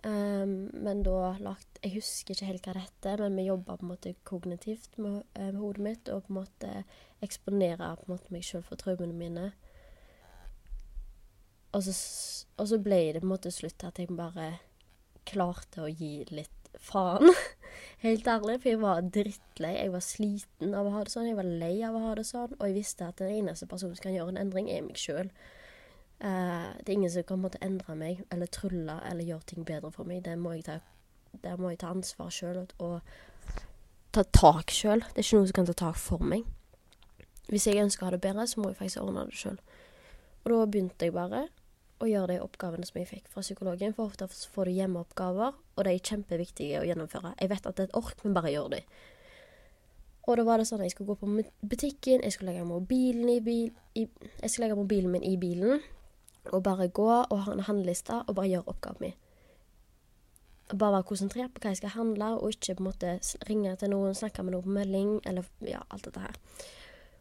Um, 0.06 0.70
men 0.78 1.00
da 1.02 1.32
lagt 1.42 1.80
Jeg 1.82 1.96
husker 1.96 2.36
ikke 2.36 2.46
helt 2.46 2.68
hva 2.68 2.74
det 2.76 2.84
heter, 2.84 3.22
men 3.24 3.40
vi 3.40 3.48
jobba 3.48 3.78
kognitivt 4.24 4.98
med, 4.98 5.24
eh, 5.34 5.52
med, 5.52 5.60
hodet 5.60 5.82
mitt, 5.82 6.10
og 6.10 6.24
på 6.24 6.34
en 6.34 6.38
måte 6.38 6.84
eksponere 7.22 7.96
på 7.96 8.06
en 8.06 8.14
måte 8.14 8.34
meg 8.34 8.44
sjøl 8.44 8.64
for 8.64 8.76
traumene 8.76 9.14
mine. 9.14 9.52
Og 11.74 11.84
så, 11.84 12.46
og 12.58 12.68
så, 12.68 12.78
ble 12.78 13.14
det 13.14 13.22
på 13.22 13.26
en 13.26 13.34
måte 13.34 13.52
slutt 13.52 13.84
at 13.84 14.00
jeg 14.00 14.08
bare 14.10 14.60
klarte 15.26 15.82
å 15.82 15.90
gi 15.90 16.26
litt 16.30 16.70
faen. 16.80 17.34
Helt 18.04 18.28
ærlig, 18.28 18.58
for 18.62 18.70
jeg 18.70 18.82
var 18.82 19.06
drittlei. 19.16 19.74
Jeg 19.78 19.94
var 19.94 20.04
sliten 20.06 20.76
av 20.78 20.88
å 20.88 20.96
ha 20.96 21.04
det 21.06 21.14
sånn. 21.14 21.30
Jeg 21.30 21.40
var 21.40 21.48
lei 21.64 21.76
av 21.86 21.96
å 21.98 22.04
ha 22.04 22.16
det 22.18 22.26
sånn. 22.30 22.58
Og 22.58 22.66
jeg 22.68 22.78
visste 22.78 23.08
at 23.08 23.22
den 23.22 23.34
eneste 23.40 23.70
personen 23.70 23.98
som 23.98 24.06
kan 24.06 24.16
gjøre 24.16 24.36
en 24.36 24.42
endring, 24.44 24.70
er 24.72 24.84
meg 24.86 25.00
sjøl. 25.02 25.32
Uh, 26.18 26.28
eh, 26.28 26.70
det 26.82 26.90
er 26.90 26.96
ingen 26.98 27.14
som 27.14 27.26
på 27.30 27.36
en 27.38 27.44
måte 27.44 27.60
endre 27.62 27.94
meg 27.94 28.24
eller 28.34 28.50
trylle 28.50 28.96
eller 29.06 29.28
gjøre 29.28 29.50
ting 29.52 29.66
bedre 29.66 29.92
for 29.94 30.10
meg. 30.10 30.24
Det 30.26 30.34
må 30.42 30.56
jeg 30.56 30.66
ta, 30.66 30.80
må 31.62 31.70
jeg 31.74 31.82
ta 31.84 31.92
ansvar 31.94 32.32
sjøl 32.34 32.64
og, 32.64 32.96
ta 34.18 34.24
tak 34.34 34.74
sjøl. 34.74 35.04
Det 35.14 35.22
er 35.22 35.28
ikke 35.28 35.38
noen 35.38 35.50
som 35.52 35.58
kan 35.60 35.70
ta 35.70 35.76
tak 35.78 36.00
for 36.02 36.24
meg. 36.26 36.48
Hvis 37.52 37.68
jeg 37.70 37.84
ønsker 37.84 38.04
å 38.04 38.10
ha 38.10 38.16
det 38.16 38.24
bedre, 38.24 38.48
så 38.50 38.60
må 38.60 38.72
jeg 38.72 38.80
faktisk 38.80 39.04
ordne 39.04 39.28
det 39.30 39.38
sjøl. 39.38 39.60
Og 40.44 40.52
da 40.54 40.66
begynte 40.66 41.08
jeg 41.08 41.14
bare 41.16 41.48
å 41.98 42.08
gjøre 42.10 42.36
de 42.36 42.42
oppgavene 42.44 42.86
som 42.86 43.00
jeg 43.00 43.10
fikk 43.10 43.30
fra 43.32 43.44
psykologen. 43.44 43.94
For 43.98 44.12
ofte 44.12 44.28
får 44.28 44.70
du 44.70 44.78
hjemmeoppgaver, 44.78 45.54
og 45.76 45.86
de 45.86 45.94
er 45.94 46.10
kjempeviktige 46.10 46.82
å 46.82 46.88
gjennomføre. 46.88 47.34
Jeg 47.42 47.52
vet 47.54 47.70
at 47.70 47.78
det 47.78 47.86
er 47.86 47.92
et 47.92 48.00
ork, 48.00 48.24
men 48.26 48.36
bare 48.38 48.54
gjør 48.54 48.74
de. 48.76 48.82
Og 50.28 50.36
da 50.36 50.44
var 50.44 50.60
det 50.60 50.68
sånn 50.68 50.82
at 50.84 50.90
jeg 50.90 50.98
skulle 50.98 51.14
gå 51.16 51.22
på 51.22 51.68
butikken, 51.72 52.24
jeg 52.24 52.36
skulle 52.36 52.52
legge 52.52 52.68
mobilen, 52.68 53.30
i 53.32 53.40
bil, 53.44 53.70
i, 53.96 54.04
jeg 54.42 54.52
skulle 54.52 54.68
legge 54.68 54.82
mobilen 54.82 55.14
min 55.14 55.24
i 55.24 55.38
bilen, 55.40 55.80
og 56.52 56.64
bare 56.64 56.90
gå 56.92 57.08
og 57.08 57.40
ha 57.46 57.54
en 57.54 57.64
handleliste 57.68 58.22
og 58.26 58.36
bare 58.36 58.52
gjøre 58.52 58.74
oppgaven 58.74 59.06
min. 59.06 59.16
Bare 60.74 60.98
være 60.98 61.08
konsentrert 61.08 61.54
på 61.56 61.64
hva 61.64 61.72
jeg 61.72 61.80
skal 61.80 61.96
handle, 61.96 62.34
og 62.42 62.52
ikke 62.52 62.76
på 62.76 62.84
en 62.84 62.90
måte 62.90 63.14
ringe 63.48 63.78
til 63.80 63.94
noen, 63.94 64.16
snakke 64.20 64.44
med 64.44 64.56
noen 64.56 64.68
på 64.68 64.76
melding, 64.76 65.14
eller 65.32 65.48
ja, 65.64 65.80
alt 65.88 66.10
dette 66.10 66.24
her. 66.26 66.40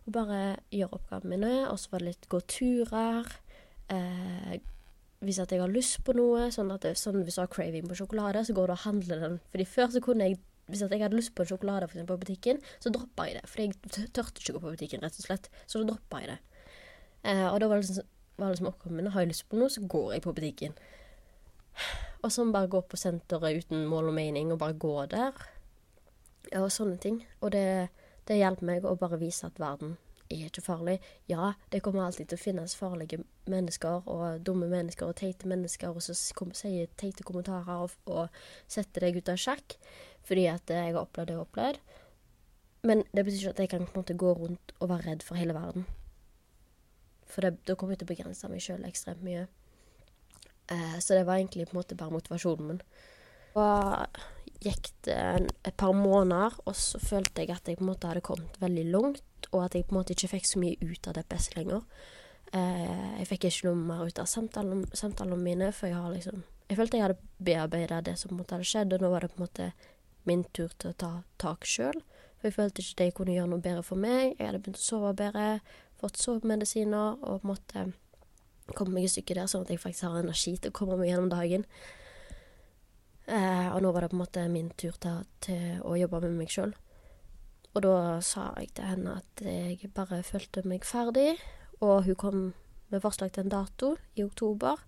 Og 0.07 0.13
bare 0.15 0.41
gjøre 0.75 0.99
oppgavene 0.99 1.37
mine, 1.37 1.55
og 1.71 1.79
så 1.79 1.95
var 1.95 2.03
det 2.03 2.11
litt 2.11 2.29
gå 2.31 2.43
turer 2.51 3.31
eh, 3.93 4.59
hvis 5.25 5.39
jeg 5.41 5.61
har 5.61 5.73
lyst 5.73 6.03
på 6.05 6.15
noe, 6.17 6.51
sånn 6.55 6.71
at 6.75 6.85
det, 6.85 6.97
sånn 7.01 7.23
hvis 7.25 7.39
du 7.39 7.43
har 7.43 7.51
craving 7.53 7.89
på 7.89 7.97
sjokolade, 7.99 8.45
så 8.45 8.55
går 8.57 8.69
du 8.71 8.75
og 8.77 8.85
handler 8.85 9.23
den. 9.25 9.41
Fordi 9.53 9.67
før 9.69 9.91
så 9.95 10.03
kunne 10.05 10.29
jeg 10.29 10.41
hvis 10.67 10.83
jeg 10.83 10.99
hadde 10.99 11.15
lyst 11.15 11.35
på 11.35 11.45
en 11.45 11.49
sjokolade 11.49 11.87
for 11.89 12.09
på 12.09 12.17
butikken, 12.25 12.59
så 12.83 12.91
droppa 12.91 13.29
jeg 13.29 13.39
det. 13.39 13.49
For 13.51 13.63
jeg 13.63 14.09
tørte 14.11 14.43
ikke 14.43 14.55
å 14.55 14.57
gå 14.57 14.63
på 14.65 14.73
butikken, 14.75 15.05
rett 15.05 15.19
og 15.21 15.27
slett. 15.29 15.47
Så 15.67 15.79
da 15.79 15.93
droppa 15.93 16.23
jeg 16.25 16.33
det. 16.33 16.39
Eh, 17.23 17.47
og 17.47 17.61
da 17.63 17.69
var 17.71 17.79
det, 17.79 17.87
liksom, 17.87 18.09
var 18.41 18.51
det 18.51 18.59
som 18.59 18.71
oppgaven 18.73 18.99
min. 18.99 19.11
Har 19.15 19.23
jeg 19.23 19.31
lyst 19.31 19.47
på 19.51 19.61
noe, 19.61 19.71
så 19.71 19.85
går 19.87 20.17
jeg 20.17 20.25
på 20.25 20.35
butikken. 20.35 20.75
Og 22.25 22.33
sånn 22.35 22.51
bare 22.51 22.71
gå 22.73 22.81
på 22.83 22.99
senteret 22.99 23.63
uten 23.63 23.87
mål 23.87 24.11
og 24.11 24.19
mening, 24.19 24.51
og 24.51 24.59
bare 24.59 24.75
gå 24.75 24.97
der. 25.13 25.39
Og 26.59 26.67
sånne 26.75 26.99
ting. 26.99 27.21
Og 27.39 27.55
det, 27.55 27.93
det 28.27 28.41
hjelper 28.41 28.67
meg 28.67 28.91
å 28.91 28.97
bare 28.99 29.21
vise 29.23 29.47
at 29.47 29.63
verden 29.63 29.95
er 30.31 30.49
ikke 30.49 30.65
farlig. 30.65 30.97
Ja, 31.31 31.53
det 31.71 31.83
kommer 31.85 32.07
alltid 32.07 32.31
til 32.31 32.39
å 32.39 32.43
finnes 32.43 32.77
farlige 32.79 33.21
mennesker 33.51 34.07
og 34.11 34.43
dumme 34.47 34.69
mennesker 34.71 35.09
og 35.09 35.19
teite 35.21 35.49
mennesker 35.51 35.95
og 35.95 36.03
som 36.03 36.55
sier 36.57 36.91
teite 36.99 37.27
kommentarer 37.27 37.85
og, 37.87 37.95
og 38.11 38.41
setter 38.67 39.07
deg 39.07 39.21
ut 39.21 39.33
av 39.33 39.41
sjakk 39.41 39.79
fordi 40.27 40.49
at 40.51 40.73
jeg 40.73 40.91
har 40.91 41.05
opplevd 41.05 41.29
det 41.29 41.37
jeg 41.37 41.39
har 41.39 41.47
opplevd. 41.47 41.85
Men 42.87 43.03
det 43.15 43.25
betyr 43.27 43.39
ikke 43.39 43.55
at 43.55 43.63
jeg 43.63 43.71
kan 43.73 43.87
på 43.87 43.95
en 43.95 44.03
måte 44.03 44.19
gå 44.19 44.33
rundt 44.39 44.75
og 44.79 44.91
være 44.91 45.11
redd 45.11 45.23
for 45.27 45.39
hele 45.39 45.55
verden. 45.55 45.87
For 47.27 47.43
det, 47.43 47.57
da 47.67 47.75
kommer 47.75 47.95
jeg 47.95 48.03
til 48.03 48.09
å 48.09 48.13
begrense 48.15 48.51
meg 48.51 48.63
sjøl 48.63 48.87
ekstremt 48.87 49.25
mye. 49.27 49.47
Eh, 50.71 50.97
så 51.03 51.15
det 51.15 51.27
var 51.27 51.39
egentlig 51.39 51.69
på 51.69 51.77
en 51.77 51.81
måte 51.81 51.99
bare 51.99 52.15
motivasjonen 52.15 52.73
min. 52.73 52.83
Og 53.57 54.21
gikk 54.63 54.91
det 55.07 55.17
et 55.67 55.77
par 55.79 55.95
måneder, 55.97 56.59
og 56.67 56.77
så 56.79 57.01
følte 57.03 57.43
jeg 57.45 57.55
at 57.55 57.69
jeg 57.69 57.79
på 57.79 57.87
en 57.87 57.91
måte 57.93 58.11
hadde 58.11 58.25
kommet 58.27 58.61
veldig 58.63 58.87
langt 58.93 59.25
og 59.57 59.65
at 59.67 59.77
jeg 59.77 59.87
på 59.89 59.95
en 59.95 60.01
måte 60.01 60.15
ikke 60.15 60.35
fikk 60.37 60.49
så 60.49 60.61
mye 60.63 60.77
ut 60.81 61.09
av 61.09 61.17
DPS 61.17 61.51
lenger. 61.57 61.83
Eh, 62.55 63.19
jeg 63.21 63.29
fikk 63.31 63.49
ikke 63.49 63.71
noe 63.71 63.81
mer 63.89 64.07
ut 64.07 64.21
av 64.23 64.29
samtalene, 64.31 64.87
samtalene 64.95 65.41
mine, 65.43 65.73
for 65.75 65.91
jeg 65.91 65.99
har 65.99 66.13
liksom 66.15 66.45
Jeg 66.67 66.81
følte 66.81 66.97
jeg 66.97 67.05
hadde 67.05 67.45
bearbeida 67.47 68.01
det 68.03 68.17
som 68.19 68.29
på 68.29 68.35
en 68.35 68.39
måte 68.41 68.57
hadde 68.57 68.67
skjedd, 68.67 68.95
og 68.97 69.03
nå 69.03 69.11
var 69.13 69.23
det 69.23 69.29
på 69.31 69.39
en 69.39 69.45
måte 69.45 69.67
min 70.27 70.41
tur 70.51 70.73
til 70.79 70.91
å 70.91 70.97
ta 70.99 71.11
tak 71.39 71.63
sjøl. 71.63 72.01
For 72.41 72.49
jeg 72.49 72.57
følte 72.57 72.83
ikke 72.83 72.97
at 72.97 73.03
jeg 73.05 73.15
kunne 73.15 73.37
gjøre 73.37 73.51
noe 73.53 73.63
bedre 73.63 73.85
for 73.87 74.03
meg. 74.03 74.35
Jeg 74.35 74.49
hadde 74.49 74.61
begynt 74.65 74.81
å 74.81 74.83
sove 74.83 75.13
bedre, 75.15 75.45
fått 76.01 76.19
sovemedisiner 76.19 77.23
og 77.23 77.45
på 77.45 77.47
en 77.47 77.53
måte 77.53 77.85
komme 78.75 78.97
meg 78.97 79.07
i 79.07 79.13
stykket 79.13 79.39
der, 79.39 79.47
sånn 79.51 79.63
at 79.63 79.71
jeg 79.71 79.79
faktisk 79.79 80.09
har 80.09 80.19
energi 80.19 80.57
til 80.59 80.73
å 80.73 80.77
komme 80.77 80.99
meg 80.99 81.13
gjennom 81.13 81.31
dagen. 81.31 81.69
Eh, 83.27 83.69
og 83.71 83.81
nå 83.83 83.93
var 83.95 84.03
det 84.03 84.11
på 84.11 84.19
en 84.19 84.25
måte 84.25 84.49
min 84.51 84.73
tur 84.79 84.99
til, 85.03 85.23
til 85.43 85.81
å 85.87 85.95
jobbe 85.99 86.23
med 86.27 86.37
meg 86.41 86.51
sjøl. 86.51 86.75
Og 87.77 87.83
da 87.85 88.21
sa 88.25 88.55
jeg 88.57 88.71
til 88.77 88.89
henne 88.89 89.19
at 89.21 89.43
jeg 89.45 89.91
bare 89.93 90.23
følte 90.25 90.63
meg 90.65 90.87
ferdig, 90.89 91.35
og 91.85 92.07
hun 92.07 92.17
kom 92.17 92.39
med 92.89 93.03
forslag 93.05 93.35
til 93.35 93.45
en 93.45 93.53
dato 93.53 93.91
i 94.17 94.25
oktober. 94.25 94.81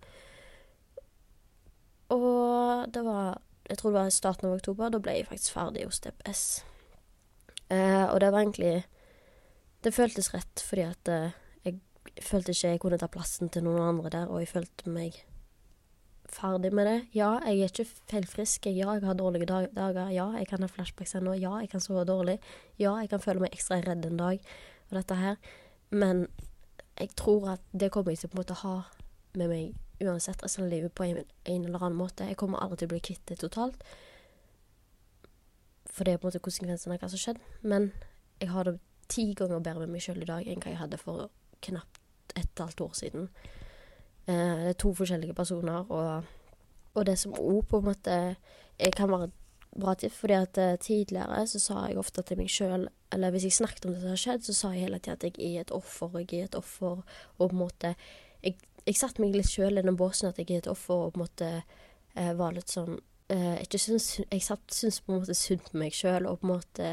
Og 2.08 2.88
det 2.94 3.04
var 3.04 3.42
Jeg 3.68 3.78
tror 3.78 3.90
det 3.90 4.00
var 4.00 4.06
i 4.06 4.10
starten 4.10 4.46
av 4.48 4.54
oktober. 4.54 4.88
Da 4.88 4.98
ble 4.98 5.12
jeg 5.12 5.26
faktisk 5.28 5.52
ferdig 5.52 5.82
hos 5.84 6.00
DPS. 6.00 6.64
Eh, 7.68 8.04
og 8.08 8.20
det 8.20 8.32
var 8.32 8.40
egentlig 8.40 8.86
Det 9.84 9.94
føltes 9.94 10.32
rett, 10.34 10.60
fordi 10.64 10.82
at 10.82 11.08
eh, 11.08 11.36
jeg 11.64 11.80
følte 12.24 12.50
ikke 12.50 12.68
jeg 12.68 12.80
kunne 12.80 12.98
ta 12.98 13.06
plassen 13.06 13.48
til 13.48 13.62
noen 13.62 13.82
andre 13.82 14.10
der, 14.10 14.26
og 14.26 14.40
jeg 14.40 14.48
følte 14.48 14.90
meg 14.90 15.20
ferdig 16.32 16.72
med 16.74 16.86
det. 16.86 16.98
Ja, 17.16 17.38
jeg 17.46 17.60
er 17.64 17.72
ikke 17.72 17.88
feilfrisk. 18.10 18.66
Ja, 18.66 18.92
jeg 18.96 19.06
har 19.06 19.14
dårlige 19.14 19.46
dager. 19.46 20.08
Ja, 20.12 20.30
jeg 20.36 20.48
kan 20.48 20.62
ha 20.62 20.68
flashbacks 20.70 21.14
ennå. 21.14 21.34
Ja, 21.38 21.56
jeg 21.62 21.70
kan 21.70 21.80
sove 21.80 22.04
dårlig. 22.04 22.38
Ja, 22.78 22.96
jeg 23.00 23.10
kan 23.10 23.20
føle 23.20 23.40
meg 23.44 23.56
ekstra 23.56 23.80
redd 23.84 24.06
en 24.06 24.20
dag 24.20 24.40
og 24.90 24.96
dette 24.96 25.18
her. 25.18 25.36
Men 25.90 26.26
jeg 26.98 27.14
tror 27.16 27.48
at 27.54 27.60
det 27.72 27.90
kommer 27.92 28.12
jeg 28.12 28.18
til 28.18 28.32
på 28.32 28.38
en 28.38 28.42
måte 28.42 28.60
ha 28.62 28.74
med 29.38 29.48
meg 29.48 29.76
uansett 30.00 30.42
resten 30.42 30.64
av 30.64 30.70
livet 30.70 30.94
på 30.94 31.04
en, 31.04 31.22
en, 31.44 31.64
eller 31.64 31.82
annen 31.82 31.98
måte. 31.98 32.26
Jeg 32.26 32.38
kommer 32.38 32.62
aldri 32.62 32.82
til 32.82 32.90
å 32.90 32.94
bli 32.94 33.02
kvitt 33.10 33.24
det 33.30 33.40
totalt. 33.42 33.82
For 35.90 36.06
det 36.06 36.14
er 36.14 36.20
på 36.20 36.28
en 36.28 36.32
måte 36.32 36.44
konsekvensen 36.44 36.92
av 36.92 37.00
hva 37.00 37.08
som 37.08 37.18
har 37.18 37.24
skjedd. 37.24 37.40
Men 37.62 37.90
jeg 38.38 38.52
har 38.52 38.68
det 38.68 38.78
ti 39.08 39.32
ganger 39.34 39.64
bedre 39.64 39.86
med 39.86 39.96
meg 39.96 40.04
sjøl 40.04 40.22
i 40.22 40.28
dag 40.28 40.46
enn 40.46 40.62
hva 40.62 40.74
jeg 40.74 40.82
hadde 40.82 41.00
for 41.00 41.30
knapt 41.64 42.36
et 42.38 42.60
halvt 42.60 42.84
år 42.84 42.94
siden. 42.94 43.30
Eh, 44.28 44.54
det 44.64 44.74
er 44.74 44.80
to 44.80 44.92
forskjellige 44.94 45.34
personer, 45.34 45.88
og, 45.88 46.24
og 46.94 47.06
det 47.06 47.18
som 47.18 47.36
òg 47.38 47.62
på 47.68 47.80
en 47.80 47.90
måte 47.90 48.16
kan 48.94 49.10
være 49.10 49.30
bra 49.80 49.94
til, 49.94 50.10
fordi 50.10 50.32
at 50.32 50.58
uh, 50.58 50.78
tidligere 50.80 51.46
så 51.46 51.60
sa 51.60 51.82
jeg 51.86 51.98
ofte 51.98 52.22
til 52.22 52.38
meg 52.40 52.50
sjøl 52.50 52.88
Eller 53.12 53.30
hvis 53.30 53.44
jeg 53.44 53.58
snakket 53.58 53.86
om 53.86 53.92
det 53.92 54.00
som 54.00 54.12
har 54.12 54.22
skjedd, 54.22 54.44
så 54.44 54.54
sa 54.54 54.70
jeg 54.72 54.86
hele 54.86 54.98
tida 54.98 55.16
at 55.16 55.24
jeg 55.24 55.56
er 55.56 55.60
et 55.60 55.72
offer, 55.72 56.10
og 56.14 56.20
jeg 56.20 56.40
er 56.40 56.48
et 56.48 56.58
offer, 56.58 57.02
og 57.38 57.44
på 57.44 57.52
en 57.52 57.62
måte 57.62 57.94
Jeg, 58.42 58.56
jeg 58.86 58.96
satte 58.96 59.22
meg 59.22 59.34
litt 59.34 59.50
sjøl 59.50 59.78
i 59.78 59.84
den 59.84 59.96
båsen 59.96 60.28
at 60.28 60.38
jeg 60.38 60.50
er 60.50 60.62
et 60.64 60.70
offer, 60.70 60.94
og 60.94 61.12
på 61.14 61.20
en 61.20 61.24
måte 61.24 61.48
eh, 62.14 62.34
var 62.38 62.54
litt 62.54 62.70
sånn 62.70 62.98
eh, 63.28 63.56
ikke 63.64 63.80
syns, 63.82 64.20
Jeg 64.30 64.44
satt, 64.44 64.64
syns 64.74 65.00
på 65.00 65.12
en 65.12 65.20
måte 65.20 65.34
synd 65.34 65.64
på 65.66 65.80
meg 65.82 65.96
sjøl, 65.96 66.26
og 66.26 66.40
på 66.40 66.48
en 66.48 66.54
måte 66.54 66.92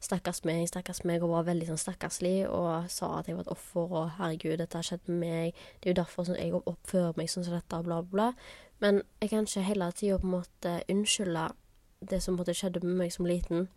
stakkars 0.00 0.44
meg, 0.46 0.68
stakkars 0.70 1.02
meg, 1.08 1.22
og 1.22 1.32
var 1.32 1.48
veldig 1.48 1.68
sånn 1.72 1.80
stakkarslig 1.80 2.46
og 2.46 2.86
sa 2.92 3.10
at 3.18 3.28
jeg 3.28 3.38
var 3.38 3.46
et 3.46 3.52
offer, 3.54 3.86
og 3.90 4.12
herregud, 4.18 4.58
dette 4.60 4.78
har 4.78 4.86
skjedd 4.86 5.10
med 5.10 5.18
meg, 5.22 5.62
det 5.80 5.90
er 5.90 5.94
jo 5.94 6.00
derfor 6.02 6.30
jeg 6.34 6.54
oppfører 6.58 7.18
meg 7.18 7.30
sånn 7.32 7.46
som 7.46 7.56
dette, 7.56 7.82
bla, 7.86 8.00
bla. 8.02 8.28
Men 8.82 9.02
jeg 9.18 9.32
kan 9.32 9.48
ikke 9.48 9.66
hele 9.66 9.90
tida 9.98 10.20
på 10.20 10.28
en 10.28 10.36
måte 10.36 10.76
unnskylde 10.92 11.48
det 12.10 12.22
som 12.22 12.38
måte 12.38 12.54
skjedde 12.54 12.84
med 12.84 12.94
meg 13.00 13.12
som 13.14 13.26
liten, 13.26 13.68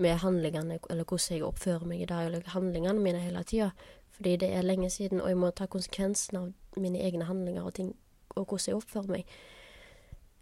med 0.00 0.16
handlingene, 0.24 0.78
eller 0.88 1.04
hvordan 1.04 1.36
jeg 1.36 1.44
oppfører 1.44 1.86
meg 1.86 2.02
i 2.02 2.08
dag, 2.08 2.26
eller 2.26 2.52
handlingene 2.54 3.02
mine 3.04 3.20
hele 3.20 3.42
tida. 3.44 3.70
Fordi 4.16 4.36
det 4.40 4.48
er 4.56 4.64
lenge 4.66 4.90
siden, 4.90 5.20
og 5.20 5.28
jeg 5.28 5.38
må 5.38 5.50
ta 5.50 5.68
konsekvensen 5.70 6.38
av 6.40 6.80
mine 6.80 6.98
egne 6.98 7.28
handlinger 7.28 7.68
og 7.68 7.74
ting, 7.76 7.94
og 8.30 8.46
hvordan 8.46 8.72
jeg 8.72 8.80
oppfører 8.80 9.12
meg. 9.12 9.34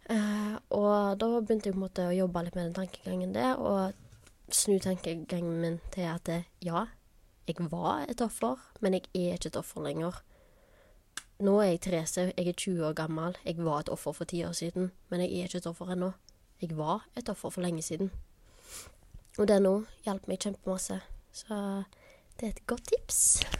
Uh, 0.09 0.55
og 0.73 1.19
da 1.21 1.27
begynte 1.37 1.69
jeg 1.69 1.75
på 1.75 1.77
en 1.77 1.85
måte 1.85 2.07
å 2.07 2.15
jobbe 2.15 2.41
litt 2.43 2.55
med 2.57 2.69
den 2.69 2.77
tankegangen 2.79 3.35
der, 3.35 3.59
og 3.59 3.93
snu 4.55 4.79
tankegangen 4.79 5.61
min 5.61 5.79
til 5.93 6.01
at 6.01 6.29
ja, 6.65 6.85
jeg 7.47 7.71
var 7.71 8.05
et 8.09 8.21
offer, 8.21 8.55
men 8.79 8.93
jeg 8.93 9.01
er 9.15 9.33
ikke 9.33 9.47
et 9.47 9.57
offer 9.57 9.81
lenger. 9.81 10.21
Nå 11.39 11.59
er 11.61 11.69
jeg 11.71 11.81
Therese, 11.81 12.33
jeg 12.37 12.47
er 12.47 12.51
20 12.51 12.85
år 12.85 12.93
gammel. 12.93 13.37
Jeg 13.45 13.57
var 13.57 13.79
et 13.79 13.89
offer 13.89 14.11
for 14.11 14.25
ti 14.25 14.43
år 14.43 14.51
siden, 14.51 14.91
men 15.09 15.21
jeg 15.21 15.29
er 15.29 15.43
ikke 15.43 15.57
et 15.57 15.67
offer 15.67 15.91
ennå. 15.91 16.11
jeg 16.61 16.77
var 16.77 17.07
et 17.17 17.29
offer 17.29 17.49
for 17.49 17.61
lenge 17.61 17.81
siden. 17.81 18.11
Og 19.37 19.47
det 19.47 19.61
nå 19.61 19.85
hjalp 20.05 20.27
meg 20.27 20.39
kjempemasse. 20.39 20.99
Så 21.31 21.83
det 22.39 22.47
er 22.47 22.51
et 22.51 22.67
godt 22.67 22.91
tips. 22.91 23.58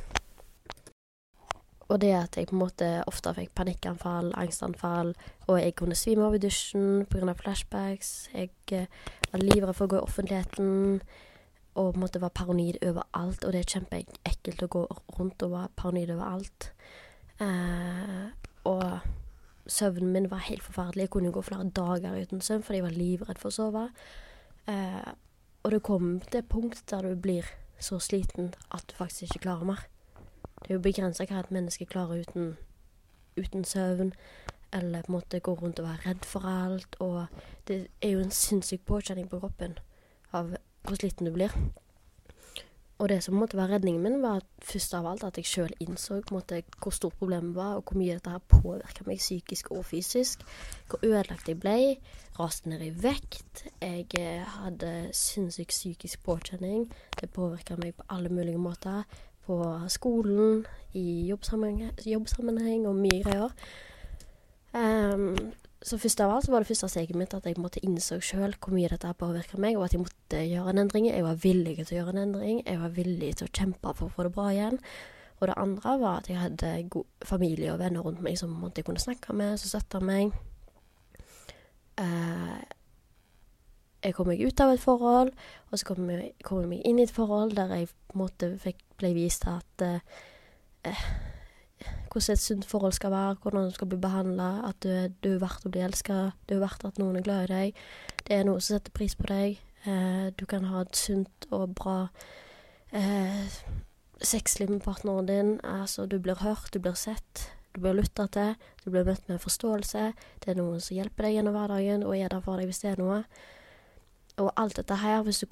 Og 1.90 2.02
det 2.02 2.12
at 2.14 2.38
jeg 2.38 2.50
på 2.50 2.56
en 2.56 2.62
måte 2.62 2.88
ofte 3.10 3.34
fikk 3.34 3.56
panikkanfall, 3.58 4.30
angstanfall, 4.38 5.16
og 5.48 5.58
jeg 5.58 5.74
kunne 5.80 5.98
svime 5.98 6.28
av 6.28 6.36
i 6.38 6.42
dusjen 6.44 7.08
pga. 7.10 7.34
flashbacks. 7.34 8.30
Jeg 8.34 8.52
eh, 8.72 8.86
var 9.32 9.42
livredd 9.42 9.76
for 9.76 9.88
å 9.88 9.94
gå 9.94 9.98
i 9.98 10.06
offentligheten 10.06 11.02
og 11.80 11.94
på 11.94 11.98
en 11.98 12.04
måte 12.04 12.22
var 12.22 12.34
paranoid 12.36 12.78
overalt. 12.86 13.46
Og 13.46 13.54
det 13.54 13.64
er 13.64 13.74
kjempeekkelt 13.74 14.66
å 14.66 14.72
gå 14.76 14.84
rundt 15.18 15.46
og 15.46 15.56
være 15.56 15.74
paranoid 15.80 16.14
overalt. 16.14 16.72
Eh, 17.40 18.26
og 18.70 18.86
søvnen 19.70 20.14
min 20.14 20.30
var 20.32 20.46
helt 20.50 20.66
forferdelig. 20.66 21.08
Jeg 21.08 21.14
kunne 21.16 21.32
gå 21.32 21.42
flere 21.46 21.70
dager 21.70 22.18
uten 22.20 22.42
søvn 22.42 22.66
fordi 22.66 22.82
jeg 22.82 22.88
var 22.88 22.98
livredd 22.98 23.42
for 23.42 23.50
å 23.50 23.58
sove. 23.58 23.86
Eh, 24.70 25.14
og 25.64 25.72
det 25.74 25.86
kom 25.86 26.20
til 26.28 26.42
et 26.42 26.52
punkt 26.52 26.84
der 26.92 27.08
du 27.08 27.16
blir 27.16 27.48
så 27.80 28.00
sliten 28.04 28.54
at 28.76 28.86
du 28.90 28.96
faktisk 28.98 29.24
ikke 29.30 29.48
klarer 29.48 29.72
mer. 29.72 29.88
Det 30.62 30.70
er 30.70 30.78
jo 30.78 30.86
begrensa 30.86 31.26
hva 31.26 31.40
et 31.40 31.52
menneske 31.52 31.86
klarer 31.90 32.24
uten, 32.24 32.58
uten 33.38 33.66
søvn. 33.66 34.14
Eller 34.74 35.02
på 35.02 35.12
en 35.12 35.18
måte 35.18 35.40
gå 35.40 35.54
rundt 35.58 35.80
og 35.80 35.88
være 35.88 36.10
redd 36.10 36.26
for 36.26 36.46
alt. 36.46 36.96
Og 37.00 37.26
det 37.68 37.88
er 38.02 38.10
jo 38.10 38.24
en 38.24 38.32
sinnssyk 38.32 38.86
påkjenning 38.86 39.30
på 39.30 39.40
kroppen 39.40 39.80
av 40.34 40.56
hvor 40.84 41.00
sliten 41.00 41.26
du 41.26 41.34
blir. 41.34 41.54
Og 43.00 43.08
det 43.10 43.22
som 43.24 43.38
måtte 43.40 43.56
være 43.56 43.78
redningen 43.78 44.04
min, 44.04 44.22
var 44.22 44.42
først 44.60 44.94
av 44.98 45.06
alt 45.08 45.24
at 45.24 45.38
jeg 45.40 45.48
sjøl 45.48 45.76
innså 45.80 46.18
måte, 46.36 46.58
hvor 46.84 46.92
stort 46.92 47.16
problemet 47.16 47.56
var, 47.56 47.78
og 47.78 47.88
hvor 47.88 47.96
mye 47.96 48.18
dette 48.18 48.34
her 48.34 48.42
påvirka 48.52 49.06
meg 49.08 49.22
psykisk 49.22 49.72
og 49.72 49.86
fysisk. 49.88 50.44
Hvor 50.90 51.00
ødelagt 51.08 51.48
jeg 51.48 51.62
ble. 51.64 51.96
Raste 52.40 52.68
ned 52.70 52.84
i 52.84 52.92
vekt. 52.92 53.64
Jeg 53.80 54.06
eh, 54.20 54.44
hadde 54.44 54.92
sinnssyk 55.16 55.72
psykisk 55.72 56.24
påkjenning. 56.28 56.90
Det 57.16 57.32
påvirka 57.32 57.80
meg 57.80 57.96
på 57.96 58.08
alle 58.12 58.30
mulige 58.30 58.60
måter 58.60 59.08
på 59.50 59.60
skolen, 59.90 60.64
i 60.94 61.28
jobbsammenheng, 61.30 61.98
jobbsammenheng 62.06 62.86
og 62.90 62.98
mye 63.02 63.24
greier. 63.26 63.56
Um, 64.74 65.34
så 65.82 65.98
først 65.98 66.22
av 66.22 66.34
alt 66.34 66.46
så 66.46 66.52
var 66.52 66.62
det 66.62 66.70
første 66.70 66.90
steget 66.92 67.18
mitt 67.18 67.34
at 67.34 67.46
jeg 67.48 67.58
måtte 67.58 67.82
innså 67.86 68.20
sjøl 68.22 68.54
hvor 68.60 68.74
mye 68.76 68.90
dette 68.92 69.14
påvirka 69.18 69.58
meg, 69.62 69.78
og 69.78 69.88
at 69.88 69.96
jeg 69.96 70.04
måtte 70.04 70.42
gjøre 70.44 70.74
en 70.74 70.84
endring. 70.84 71.08
Jeg 71.08 71.24
var 71.26 71.40
villig 71.40 71.78
til 71.80 71.94
å 71.94 72.00
gjøre 72.02 72.16
en 72.16 72.24
endring. 72.26 72.60
Jeg 72.66 72.82
var 72.82 72.98
villig 72.98 73.32
til 73.40 73.48
å 73.48 73.54
kjempe 73.56 73.94
for 73.96 74.10
å 74.10 74.14
få 74.16 74.28
det 74.28 74.34
bra 74.36 74.50
igjen. 74.52 74.82
Og 75.40 75.48
det 75.48 75.56
andre 75.56 75.94
var 76.02 76.20
at 76.20 76.28
jeg 76.28 76.42
hadde 76.42 76.74
familie 77.26 77.72
og 77.72 77.80
venner 77.80 78.04
rundt 78.04 78.20
meg 78.22 78.36
som 78.38 78.58
jeg 78.76 78.86
kunne 78.86 79.00
snakke 79.00 79.34
med, 79.34 79.56
som 79.58 79.72
støtta 79.72 80.04
meg. 80.04 80.36
Uh, 82.00 82.60
jeg 84.04 84.16
kom 84.16 84.30
meg 84.32 84.44
ut 84.44 84.62
av 84.64 84.74
et 84.74 84.84
forhold, 84.84 85.32
og 85.72 85.80
så 85.80 85.88
kom 85.88 86.12
jeg, 86.12 86.34
kom 86.44 86.62
jeg 86.64 86.72
meg 86.72 86.84
inn 86.88 87.00
i 87.00 87.08
et 87.08 87.16
forhold 87.16 87.56
der 87.58 87.72
jeg 87.76 87.90
på 87.92 88.16
en 88.18 88.22
måte 88.22 88.52
fikk, 88.60 88.84
ble 89.00 89.14
vist 89.16 89.48
at 89.50 89.86
eh, 89.86 90.00
eh, 90.88 91.04
hvordan 92.10 92.34
et 92.34 92.42
sunt 92.42 92.66
forhold 92.66 92.94
skal 92.94 93.12
være, 93.12 93.36
hvordan 93.42 93.70
du 93.70 93.76
skal 93.76 93.88
bli 93.88 93.98
behandla, 94.02 94.50
at 94.70 94.84
du, 94.84 94.92
du, 95.24 95.34
er 95.36 95.42
verdt 95.44 95.66
å 95.66 95.72
bli 95.74 95.84
elska, 95.86 96.20
du 96.50 96.56
er 96.58 96.64
verdt 96.64 96.86
at 96.88 97.00
noen 97.00 97.20
er 97.20 97.26
glad 97.26 97.48
i 97.48 97.52
deg. 97.54 97.84
Det 98.26 98.36
er 98.36 98.48
noe 98.48 98.60
som 98.60 98.76
setter 98.76 98.96
pris 98.96 99.16
på 99.16 99.30
deg. 99.30 99.60
Eh, 99.88 100.26
du 100.36 100.46
kan 100.50 100.68
ha 100.68 100.84
et 100.84 101.00
sunt 101.00 101.48
og 101.56 101.76
bra 101.80 102.00
eh, 102.92 103.56
sexliv 104.22 104.74
med 104.74 104.84
partneren 104.84 105.30
din. 105.30 105.54
Altså, 105.64 106.06
du 106.06 106.20
blir 106.20 106.42
hørt, 106.44 106.74
du 106.74 106.80
blir 106.80 106.98
sett. 107.00 107.50
Du 107.76 107.82
blir 107.82 107.94
lytta 107.94 108.26
til, 108.34 108.56
du 108.84 108.90
blir 108.92 109.06
møtt 109.06 109.28
med 109.30 109.40
forståelse. 109.40 110.12
Det 110.42 110.52
er 110.52 110.58
noen 110.58 110.82
som 110.82 110.98
hjelper 110.98 111.28
deg 111.28 111.38
gjennom 111.38 111.56
hverdagen 111.56 112.04
og 112.04 112.16
er 112.18 112.32
der 112.34 112.42
for 112.44 112.58
deg 112.58 112.70
hvis 112.72 112.82
det 112.84 112.96
er 112.96 113.02
noe. 113.02 113.20
Og 114.42 114.50
alt 114.58 114.80
dette 114.80 114.98
her, 114.98 115.22
hvis 115.24 115.44
du 115.44 115.48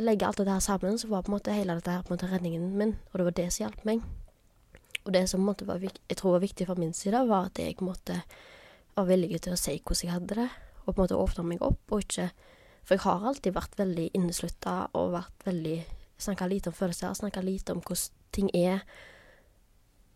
legger 0.00 0.26
alt 0.28 0.40
dette 0.40 0.54
her 0.54 0.64
sammen, 0.64 0.98
så 0.98 1.08
var 1.10 1.24
på 1.24 1.32
en 1.32 1.36
måte 1.36 1.54
hele 1.54 1.76
dette 1.76 1.92
her 1.92 2.02
på 2.02 2.12
en 2.12 2.16
måte 2.16 2.30
redningen 2.30 2.72
min, 2.78 2.96
og 3.10 3.18
det 3.18 3.28
var 3.28 3.36
det 3.38 3.46
som 3.52 3.66
hjalp 3.66 3.84
meg. 3.88 4.02
Og 5.02 5.12
det 5.12 5.24
som 5.28 5.40
på 5.40 5.42
en 5.42 5.50
måte 5.50 5.68
var, 5.68 5.82
jeg 5.82 6.18
tror 6.18 6.36
var 6.36 6.44
viktig 6.44 6.66
fra 6.68 6.78
min 6.78 6.94
side, 6.96 7.24
var 7.28 7.50
at 7.50 7.58
jeg 7.60 7.76
måtte 7.84 8.22
være 8.96 9.08
villig 9.10 9.40
til 9.44 9.56
å 9.56 9.60
si 9.60 9.78
hvordan 9.78 10.06
jeg 10.06 10.14
hadde 10.14 10.38
det, 10.42 10.50
og 10.84 10.90
på 10.92 10.96
en 10.96 11.04
måte 11.04 11.18
åpne 11.18 11.46
meg 11.48 11.64
opp, 11.64 11.82
og 11.90 12.04
ikke 12.06 12.30
For 12.82 12.96
jeg 12.96 13.04
har 13.04 13.26
alltid 13.28 13.54
vært 13.54 13.76
veldig 13.78 14.08
inneslutta 14.18 14.88
og 14.98 15.12
vært 15.12 15.44
veldig 15.46 15.76
Snakka 16.22 16.46
lite 16.46 16.70
om 16.70 16.74
følelser, 16.74 17.14
snakka 17.14 17.40
lite 17.42 17.72
om 17.74 17.80
hvordan 17.82 18.12
ting 18.30 18.50
er, 18.54 18.84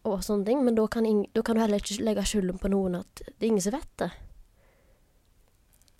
og 0.06 0.22
sånne 0.22 0.46
ting, 0.46 0.60
men 0.62 0.76
da 0.78 0.84
kan, 0.86 1.06
da 1.34 1.42
kan 1.42 1.58
du 1.58 1.62
heller 1.64 1.82
ikke 1.82 2.04
legge 2.06 2.24
skylden 2.30 2.60
på 2.62 2.70
noen 2.70 3.00
at 3.00 3.22
det 3.26 3.40
er 3.40 3.48
ingen 3.48 3.64
som 3.64 3.74
vet 3.74 3.90
det. 4.02 4.10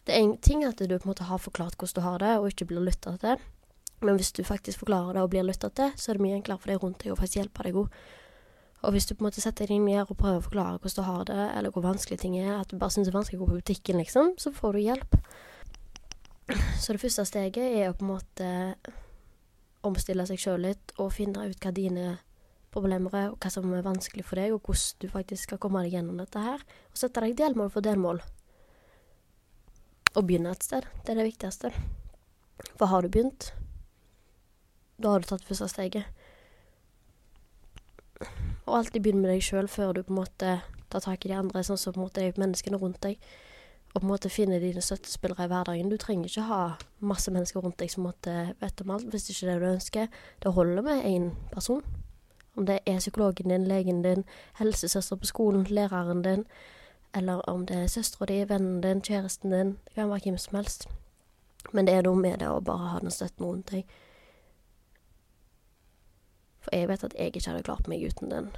Det 0.07 0.15
er 0.15 0.23
en 0.23 0.37
ting 0.39 0.63
at 0.63 0.79
du 0.79 0.95
på 0.95 1.09
en 1.09 1.11
måte 1.11 1.27
har 1.27 1.43
forklart 1.43 1.75
hvordan 1.75 1.99
du 1.99 2.05
har 2.07 2.23
det, 2.23 2.35
og 2.39 2.47
ikke 2.53 2.69
blir 2.71 2.87
lytta 2.87 3.17
til. 3.23 3.43
Men 4.05 4.19
hvis 4.19 4.33
du 4.37 4.43
faktisk 4.45 4.85
forklarer 4.85 5.17
det 5.17 5.25
og 5.25 5.33
blir 5.33 5.47
lytta 5.47 5.71
til, 5.73 5.93
så 5.97 6.11
er 6.11 6.19
det 6.19 6.25
mye 6.27 6.37
enklere 6.37 6.61
for 6.61 6.73
deg 6.73 6.83
rundt 6.83 7.03
deg 7.03 7.15
å 7.15 7.19
faktisk 7.19 7.41
hjelpe 7.41 7.65
deg 7.67 7.79
òg. 7.81 8.01
Og 8.85 8.93
hvis 8.93 9.09
du 9.09 9.15
på 9.15 9.25
en 9.25 9.29
måte 9.31 9.43
setter 9.43 9.71
deg 9.71 9.81
ned 9.83 10.05
og 10.05 10.19
prøver 10.21 10.39
å 10.39 10.45
forklare 10.45 10.79
hvordan 10.79 11.01
du 11.01 11.09
har 11.09 11.25
det, 11.31 11.47
eller 11.57 11.73
hvor 11.73 11.87
vanskelig 11.87 12.21
ting 12.21 12.37
er, 12.39 12.53
at 12.59 12.71
du 12.71 12.77
bare 12.79 12.93
syns 12.93 13.09
det 13.09 13.15
er 13.15 13.19
vanskelig 13.19 13.41
å 13.41 13.45
gå 13.45 13.49
på 13.51 13.59
butikken, 13.63 13.99
liksom, 14.03 14.35
så 14.39 14.53
får 14.55 14.77
du 14.77 14.83
hjelp. 14.85 15.17
Så 16.79 16.95
det 16.95 17.03
første 17.03 17.25
steget 17.27 17.65
er 17.65 17.89
å 17.91 17.97
på 17.97 18.05
en 18.05 18.13
måte 18.13 18.51
omstille 19.87 20.27
seg 20.29 20.39
sjøl 20.39 20.63
litt 20.69 20.95
og 21.01 21.15
finne 21.15 21.49
ut 21.49 21.59
hva 21.63 21.73
dine 21.75 22.07
problemer 22.75 23.15
er, 23.17 23.29
og 23.33 23.41
hva 23.41 23.51
som 23.51 23.73
er 23.73 23.85
vanskelig 23.87 24.27
for 24.29 24.39
deg, 24.39 24.55
og 24.55 24.63
hvordan 24.69 25.03
du 25.03 25.11
faktisk 25.11 25.49
skal 25.49 25.61
komme 25.63 25.83
deg 25.87 25.97
gjennom 25.97 26.21
dette 26.21 26.43
her. 26.43 26.63
Og 26.93 27.01
sette 27.01 27.25
deg 27.25 27.37
delmål 27.39 27.73
for 27.73 27.85
delmål 27.87 28.23
Og 30.17 30.25
begynne 30.25 30.53
et 30.55 30.65
sted. 30.65 30.87
Det 31.05 31.13
er 31.13 31.19
det 31.21 31.27
viktigste. 31.29 31.71
For 32.79 32.89
har 32.89 33.05
du 33.05 33.11
begynt, 33.13 33.51
da 35.03 35.13
har 35.13 35.21
du 35.21 35.29
tatt 35.29 35.45
første 35.45 35.69
steget. 35.69 36.05
Og 38.67 38.79
alltid 38.79 39.03
begynn 39.03 39.21
med 39.21 39.31
deg 39.31 39.45
sjøl 39.45 39.69
før 39.69 39.93
du 39.93 40.03
på 40.03 40.15
en 40.15 40.21
måte 40.23 40.55
tar 40.91 41.03
tak 41.05 41.27
i 41.27 41.31
de 41.31 41.37
andre, 41.37 41.63
sånn 41.65 41.79
som 41.79 41.95
på 41.95 42.01
en 42.01 42.07
måte 42.07 42.25
menneskene 42.41 42.81
rundt 42.81 43.03
deg. 43.05 43.21
Og 43.93 44.01
på 44.01 44.05
en 44.05 44.11
måte 44.11 44.33
finne 44.33 44.59
dine 44.61 44.83
støttespillere 44.85 45.47
i 45.47 45.51
hverdagen. 45.53 45.91
Du 45.93 45.97
trenger 46.01 46.29
ikke 46.29 46.49
ha 46.49 46.63
masse 47.01 47.33
mennesker 47.33 47.65
rundt 47.65 47.79
deg 47.81 47.93
som 47.93 48.05
måtte 48.05 48.35
vet 48.61 48.83
om 48.85 48.93
alt, 48.97 49.07
hvis 49.13 49.29
det 49.29 49.37
ikke 49.37 49.47
er 49.47 49.53
det 49.53 49.63
du 49.63 49.75
ønsker. 49.75 50.11
Det 50.43 50.53
holder 50.53 50.85
med 50.85 51.05
én 51.05 51.31
person. 51.53 51.85
Om 52.57 52.67
det 52.67 52.79
er 52.87 52.99
psykologen 52.99 53.53
din, 53.53 53.69
legen 53.69 54.03
din, 54.03 54.25
helsesøster 54.59 55.17
på 55.17 55.29
skolen, 55.29 55.67
læreren 55.69 56.23
din, 56.25 56.45
eller 57.15 57.49
om 57.49 57.67
det 57.67 57.77
er 57.77 57.87
søstera 57.93 58.27
di, 58.27 58.49
vennen 58.49 58.81
din, 58.81 59.03
kjæresten 59.03 59.53
din. 59.53 59.77
Det 59.85 59.95
kan 59.95 60.11
være 60.11 60.21
hvem 60.25 60.39
som 60.39 60.57
helst. 60.57 60.89
Men 61.73 61.87
det 61.87 61.95
er 61.95 62.03
noe 62.03 62.17
med 62.17 62.39
det 62.41 62.49
å 62.49 62.61
bare 62.61 62.93
ha 62.93 63.01
den 63.01 63.11
støtten 63.11 63.45
rundt 63.47 63.73
deg. 63.73 63.85
For 66.67 66.75
jeg 66.75 66.91
vet 66.91 67.05
at 67.07 67.15
jeg 67.15 67.33
ikke 67.33 67.47
hadde 67.51 67.67
klart 67.69 67.89
meg 67.89 68.03
uten 68.03 68.33
den. 68.33 68.51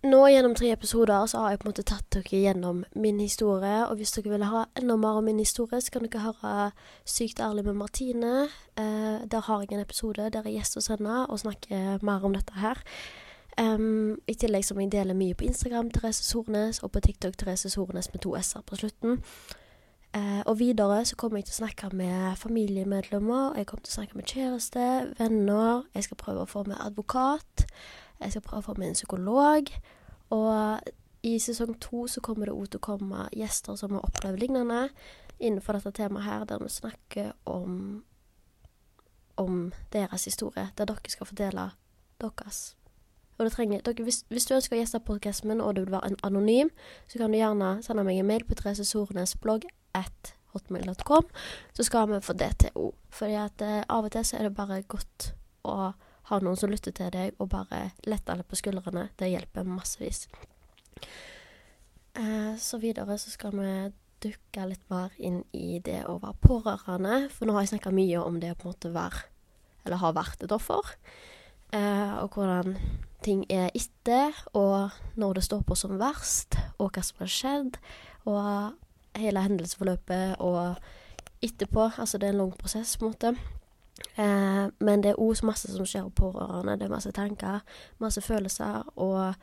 Nå 0.00 0.20
gjennom 0.32 0.54
tre 0.56 0.70
episoder 0.72 1.26
så 1.28 1.42
har 1.42 1.50
jeg 1.52 1.58
på 1.60 1.66
en 1.66 1.70
måte 1.74 1.84
tatt 1.84 2.06
dere 2.14 2.38
gjennom 2.40 2.84
min 2.96 3.18
historie. 3.20 3.82
Og 3.84 3.98
hvis 4.00 4.14
dere 4.16 4.32
vil 4.32 4.46
ha 4.48 4.62
enda 4.80 4.96
mer 4.96 5.20
om 5.20 5.26
min 5.28 5.42
historie, 5.42 5.80
så 5.80 5.92
kan 5.92 6.06
dere 6.06 6.24
høre 6.24 6.70
Sykt 7.04 7.40
ærlig 7.44 7.66
med 7.66 7.76
Martine. 7.76 8.48
Eh, 8.80 9.18
der 9.28 9.44
har 9.44 9.60
jeg 9.60 9.74
en 9.76 9.84
episode 9.84 10.30
der 10.32 10.48
jeg 10.48 10.56
gjester 10.56 10.80
hos 10.80 10.88
henne 10.88 11.26
og 11.26 11.42
snakker 11.44 12.00
mer 12.02 12.24
om 12.24 12.34
dette 12.34 12.56
her. 12.56 12.80
Um, 13.60 14.16
I 14.28 14.34
tillegg 14.40 14.64
som 14.64 14.80
jeg 14.80 14.92
deler 14.92 15.16
mye 15.16 15.36
på 15.36 15.44
Instagram, 15.44 15.90
Therese 15.90 16.24
Sornes, 16.24 16.78
og 16.82 16.92
på 16.94 17.00
TikTok, 17.04 17.36
Therese 17.36 17.68
Sornes 17.68 18.08
med 18.12 18.22
to 18.24 18.32
s-er 18.38 18.64
på 18.64 18.78
slutten. 18.80 19.20
Uh, 20.16 20.42
og 20.46 20.58
videre 20.58 21.04
så 21.06 21.14
kommer 21.16 21.38
jeg 21.38 21.46
til 21.46 21.54
å 21.54 21.60
snakke 21.60 21.92
med 21.94 22.36
familiemedlemmer, 22.40 23.54
jeg 23.60 23.68
kommer 23.70 23.84
til 23.86 23.92
å 23.92 23.98
snakke 24.00 24.18
med 24.18 24.26
kjæreste, 24.26 24.86
venner, 25.20 25.84
jeg 25.94 26.08
skal 26.08 26.18
prøve 26.18 26.42
å 26.42 26.50
få 26.50 26.64
med 26.66 26.80
advokat, 26.82 27.66
jeg 28.18 28.34
skal 28.34 28.42
prøve 28.42 28.64
å 28.64 28.66
få 28.66 28.74
med 28.80 28.88
en 28.88 28.98
psykolog, 28.98 29.70
og 30.34 30.90
i 31.22 31.36
sesong 31.38 31.76
to 31.78 32.08
så 32.10 32.22
kommer 32.26 32.50
det 32.50 32.56
òg 32.56 32.72
til 32.72 32.80
å 32.80 32.86
komme 32.88 33.28
gjester 33.36 33.78
som 33.78 33.94
har 33.94 34.06
opplevd 34.08 34.42
lignende 34.42 34.88
innenfor 35.38 35.78
dette 35.78 35.94
temaet 36.00 36.26
her, 36.26 36.44
der 36.48 36.58
vi 36.58 36.72
snakker 36.74 37.32
om 37.46 38.02
om 39.40 39.72
deres 39.92 40.24
historie, 40.24 40.68
der 40.78 40.84
dere 40.84 41.08
skal 41.08 41.26
fortelle 41.26 41.70
deres. 42.20 42.76
Og 43.38 43.46
det 43.46 43.52
trenger, 43.52 43.80
dere, 43.80 44.04
hvis, 44.04 44.24
hvis, 44.28 44.44
du 44.44 44.54
ønsker 44.54 44.76
å 44.76 44.80
gjeste 44.82 45.00
podkasten 45.00 45.48
min, 45.48 45.62
og 45.64 45.76
du 45.76 45.84
vil 45.84 45.94
være 45.94 46.18
anonym, 46.22 46.68
så 47.08 47.22
kan 47.22 47.32
du 47.32 47.38
gjerne 47.38 47.78
sende 47.82 48.04
meg 48.04 48.20
en 48.20 48.28
mail 48.28 48.44
på 48.44 48.58
Therese 48.58 48.84
at 49.96 50.34
hotmail.com, 50.54 51.26
så 51.72 51.86
skal 51.86 52.08
vi 52.10 52.20
få 52.24 52.34
det 52.38 52.52
til 52.64 52.78
òg. 52.78 52.94
Fordi 53.14 53.36
at 53.38 53.62
eh, 53.66 53.82
av 53.88 54.06
og 54.06 54.14
til 54.14 54.26
så 54.26 54.38
er 54.38 54.48
det 54.48 54.56
bare 54.56 54.82
godt 54.82 55.32
å 55.66 55.92
ha 56.30 56.38
noen 56.42 56.58
som 56.58 56.70
lytter 56.70 56.94
til 56.94 57.10
deg, 57.14 57.34
og 57.38 57.50
bare 57.52 57.90
lette 58.06 58.36
litt 58.38 58.50
på 58.50 58.58
skuldrene. 58.58 59.08
Det 59.18 59.30
hjelper 59.30 59.66
massevis. 59.66 60.26
Eh, 62.14 62.54
så 62.58 62.78
videre 62.82 63.18
så 63.18 63.32
skal 63.32 63.54
vi 63.56 63.74
dukke 64.20 64.66
litt 64.68 64.82
mer 64.92 65.14
inn 65.18 65.42
i 65.56 65.80
det 65.82 66.02
å 66.06 66.18
være 66.20 66.38
pårørende. 66.44 67.20
For 67.32 67.46
nå 67.46 67.56
har 67.56 67.64
jeg 67.64 67.74
snakka 67.74 67.94
mye 67.94 68.22
om 68.22 68.40
det 68.42 68.54
å 68.54 68.58
på 68.58 68.68
en 68.68 68.74
måte 68.74 68.94
være, 68.94 69.24
eller 69.86 70.02
ha 70.02 70.12
vært 70.16 70.44
et 70.44 70.54
offer. 70.54 70.94
Eh, 71.74 72.14
og 72.20 72.36
hvordan 72.36 72.76
ting 73.24 73.44
er 73.52 73.70
etter, 73.76 74.36
og 74.56 74.94
når 75.20 75.38
det 75.38 75.46
står 75.46 75.64
på 75.66 75.76
som 75.78 75.98
verst, 76.00 76.58
og 76.78 76.94
hva 76.94 77.04
som 77.04 77.24
har 77.24 77.32
skjedd. 77.34 77.80
Og 78.28 78.78
hele 79.16 79.42
hendelsesforløpet 79.44 80.36
og 80.38 80.76
etterpå. 81.42 81.90
Altså 81.98 82.18
det 82.18 82.28
er 82.28 82.36
en 82.36 82.42
lang 82.44 82.52
prosess, 82.58 82.96
på 82.96 83.06
en 83.06 83.14
måte. 83.14 83.34
Eh, 84.16 84.66
men 84.80 85.02
det 85.02 85.12
er 85.12 85.20
òg 85.20 85.42
masse 85.46 85.70
som 85.72 85.86
skjer 85.86 86.08
på 86.08 86.30
pårørende. 86.30 86.78
Det 86.78 86.88
er 86.88 86.94
masse 86.94 87.12
tanker, 87.12 87.64
masse 87.98 88.20
følelser, 88.20 88.84
og 88.96 89.34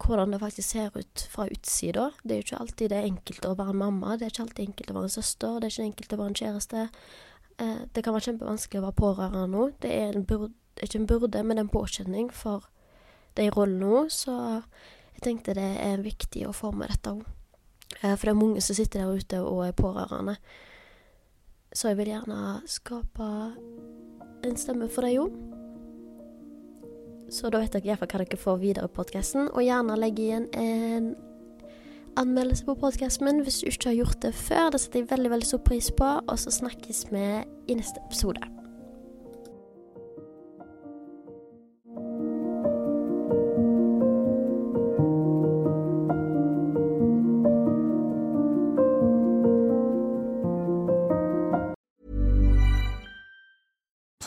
hvordan 0.00 0.32
det 0.32 0.40
faktisk 0.40 0.68
ser 0.68 0.96
ut 0.96 1.26
fra 1.30 1.46
utsida. 1.52 2.10
Det 2.22 2.32
er 2.32 2.40
jo 2.40 2.46
ikke 2.46 2.60
alltid 2.60 2.88
det 2.88 2.98
er 2.98 3.08
enkelt 3.10 3.46
å 3.46 3.56
være 3.58 3.74
en 3.74 3.82
mamma, 3.82 4.16
det 4.16 4.26
er 4.26 4.32
ikke 4.34 4.46
alltid 4.46 4.68
enkelt 4.68 4.92
å 4.92 4.96
være 4.96 5.10
en 5.10 5.16
søster, 5.16 5.58
det 5.58 5.68
er 5.68 5.74
ikke 5.74 5.88
enkelt 5.90 6.12
å 6.12 6.20
være 6.20 6.32
en 6.32 6.40
kjæreste. 6.40 6.86
Eh, 7.58 7.82
det 7.94 8.04
kan 8.04 8.16
være 8.16 8.28
kjempevanskelig 8.28 8.80
å 8.80 8.86
være 8.86 9.00
pårørende 9.00 9.46
nå. 9.52 9.66
Det 9.82 9.92
er, 9.92 10.14
en 10.16 10.24
burde, 10.24 10.54
ikke 10.80 11.02
en 11.02 11.10
burde, 11.10 11.44
men 11.44 11.60
en 11.60 11.72
påkjenning 11.72 12.30
for 12.32 12.70
de 13.36 13.50
rollene 13.54 13.84
nå, 13.84 14.06
så 14.12 14.36
jeg 15.14 15.26
tenkte 15.26 15.54
det 15.58 15.68
er 15.84 16.02
viktig 16.04 16.46
å 16.48 16.56
få 16.56 16.72
med 16.72 16.90
dette 16.92 17.12
òg. 17.12 17.28
Eh, 17.98 18.16
for 18.16 18.28
det 18.28 18.34
er 18.34 18.40
mange 18.40 18.60
som 18.64 18.76
sitter 18.76 19.04
der 19.04 19.14
ute 19.14 19.40
og 19.42 19.66
er 19.66 19.72
pårørende. 19.76 20.36
Så 21.72 21.88
jeg 21.88 22.00
vil 22.00 22.10
gjerne 22.10 22.60
skape 22.66 23.30
en 24.44 24.56
stemme 24.58 24.88
for 24.90 25.06
deg 25.06 25.20
òg. 25.22 25.34
Så 27.30 27.50
da 27.50 27.60
vet 27.62 27.76
dere 27.76 27.92
iallfall 27.92 28.10
hva 28.10 28.24
dere 28.24 28.38
får 28.42 28.62
videre 28.62 28.90
i 28.90 28.94
podkasten. 28.94 29.50
Og 29.54 29.62
gjerne 29.62 29.98
legge 30.00 30.24
igjen 30.24 30.48
en 30.58 31.12
anmeldelse 32.18 32.66
på 32.66 32.74
podkasten 32.80 33.28
min 33.28 33.44
hvis 33.46 33.60
du 33.62 33.68
ikke 33.70 33.92
har 33.92 34.00
gjort 34.00 34.22
det 34.24 34.34
før. 34.34 34.72
Det 34.74 34.82
setter 34.82 35.04
jeg 35.04 35.12
veldig 35.12 35.34
veldig 35.36 35.50
stor 35.52 35.62
pris 35.66 35.92
på. 35.94 36.14
Og 36.26 36.38
så 36.42 36.50
snakkes 36.58 37.06
vi 37.12 37.26
i 37.70 37.78
neste 37.78 38.02
episode. 38.08 38.59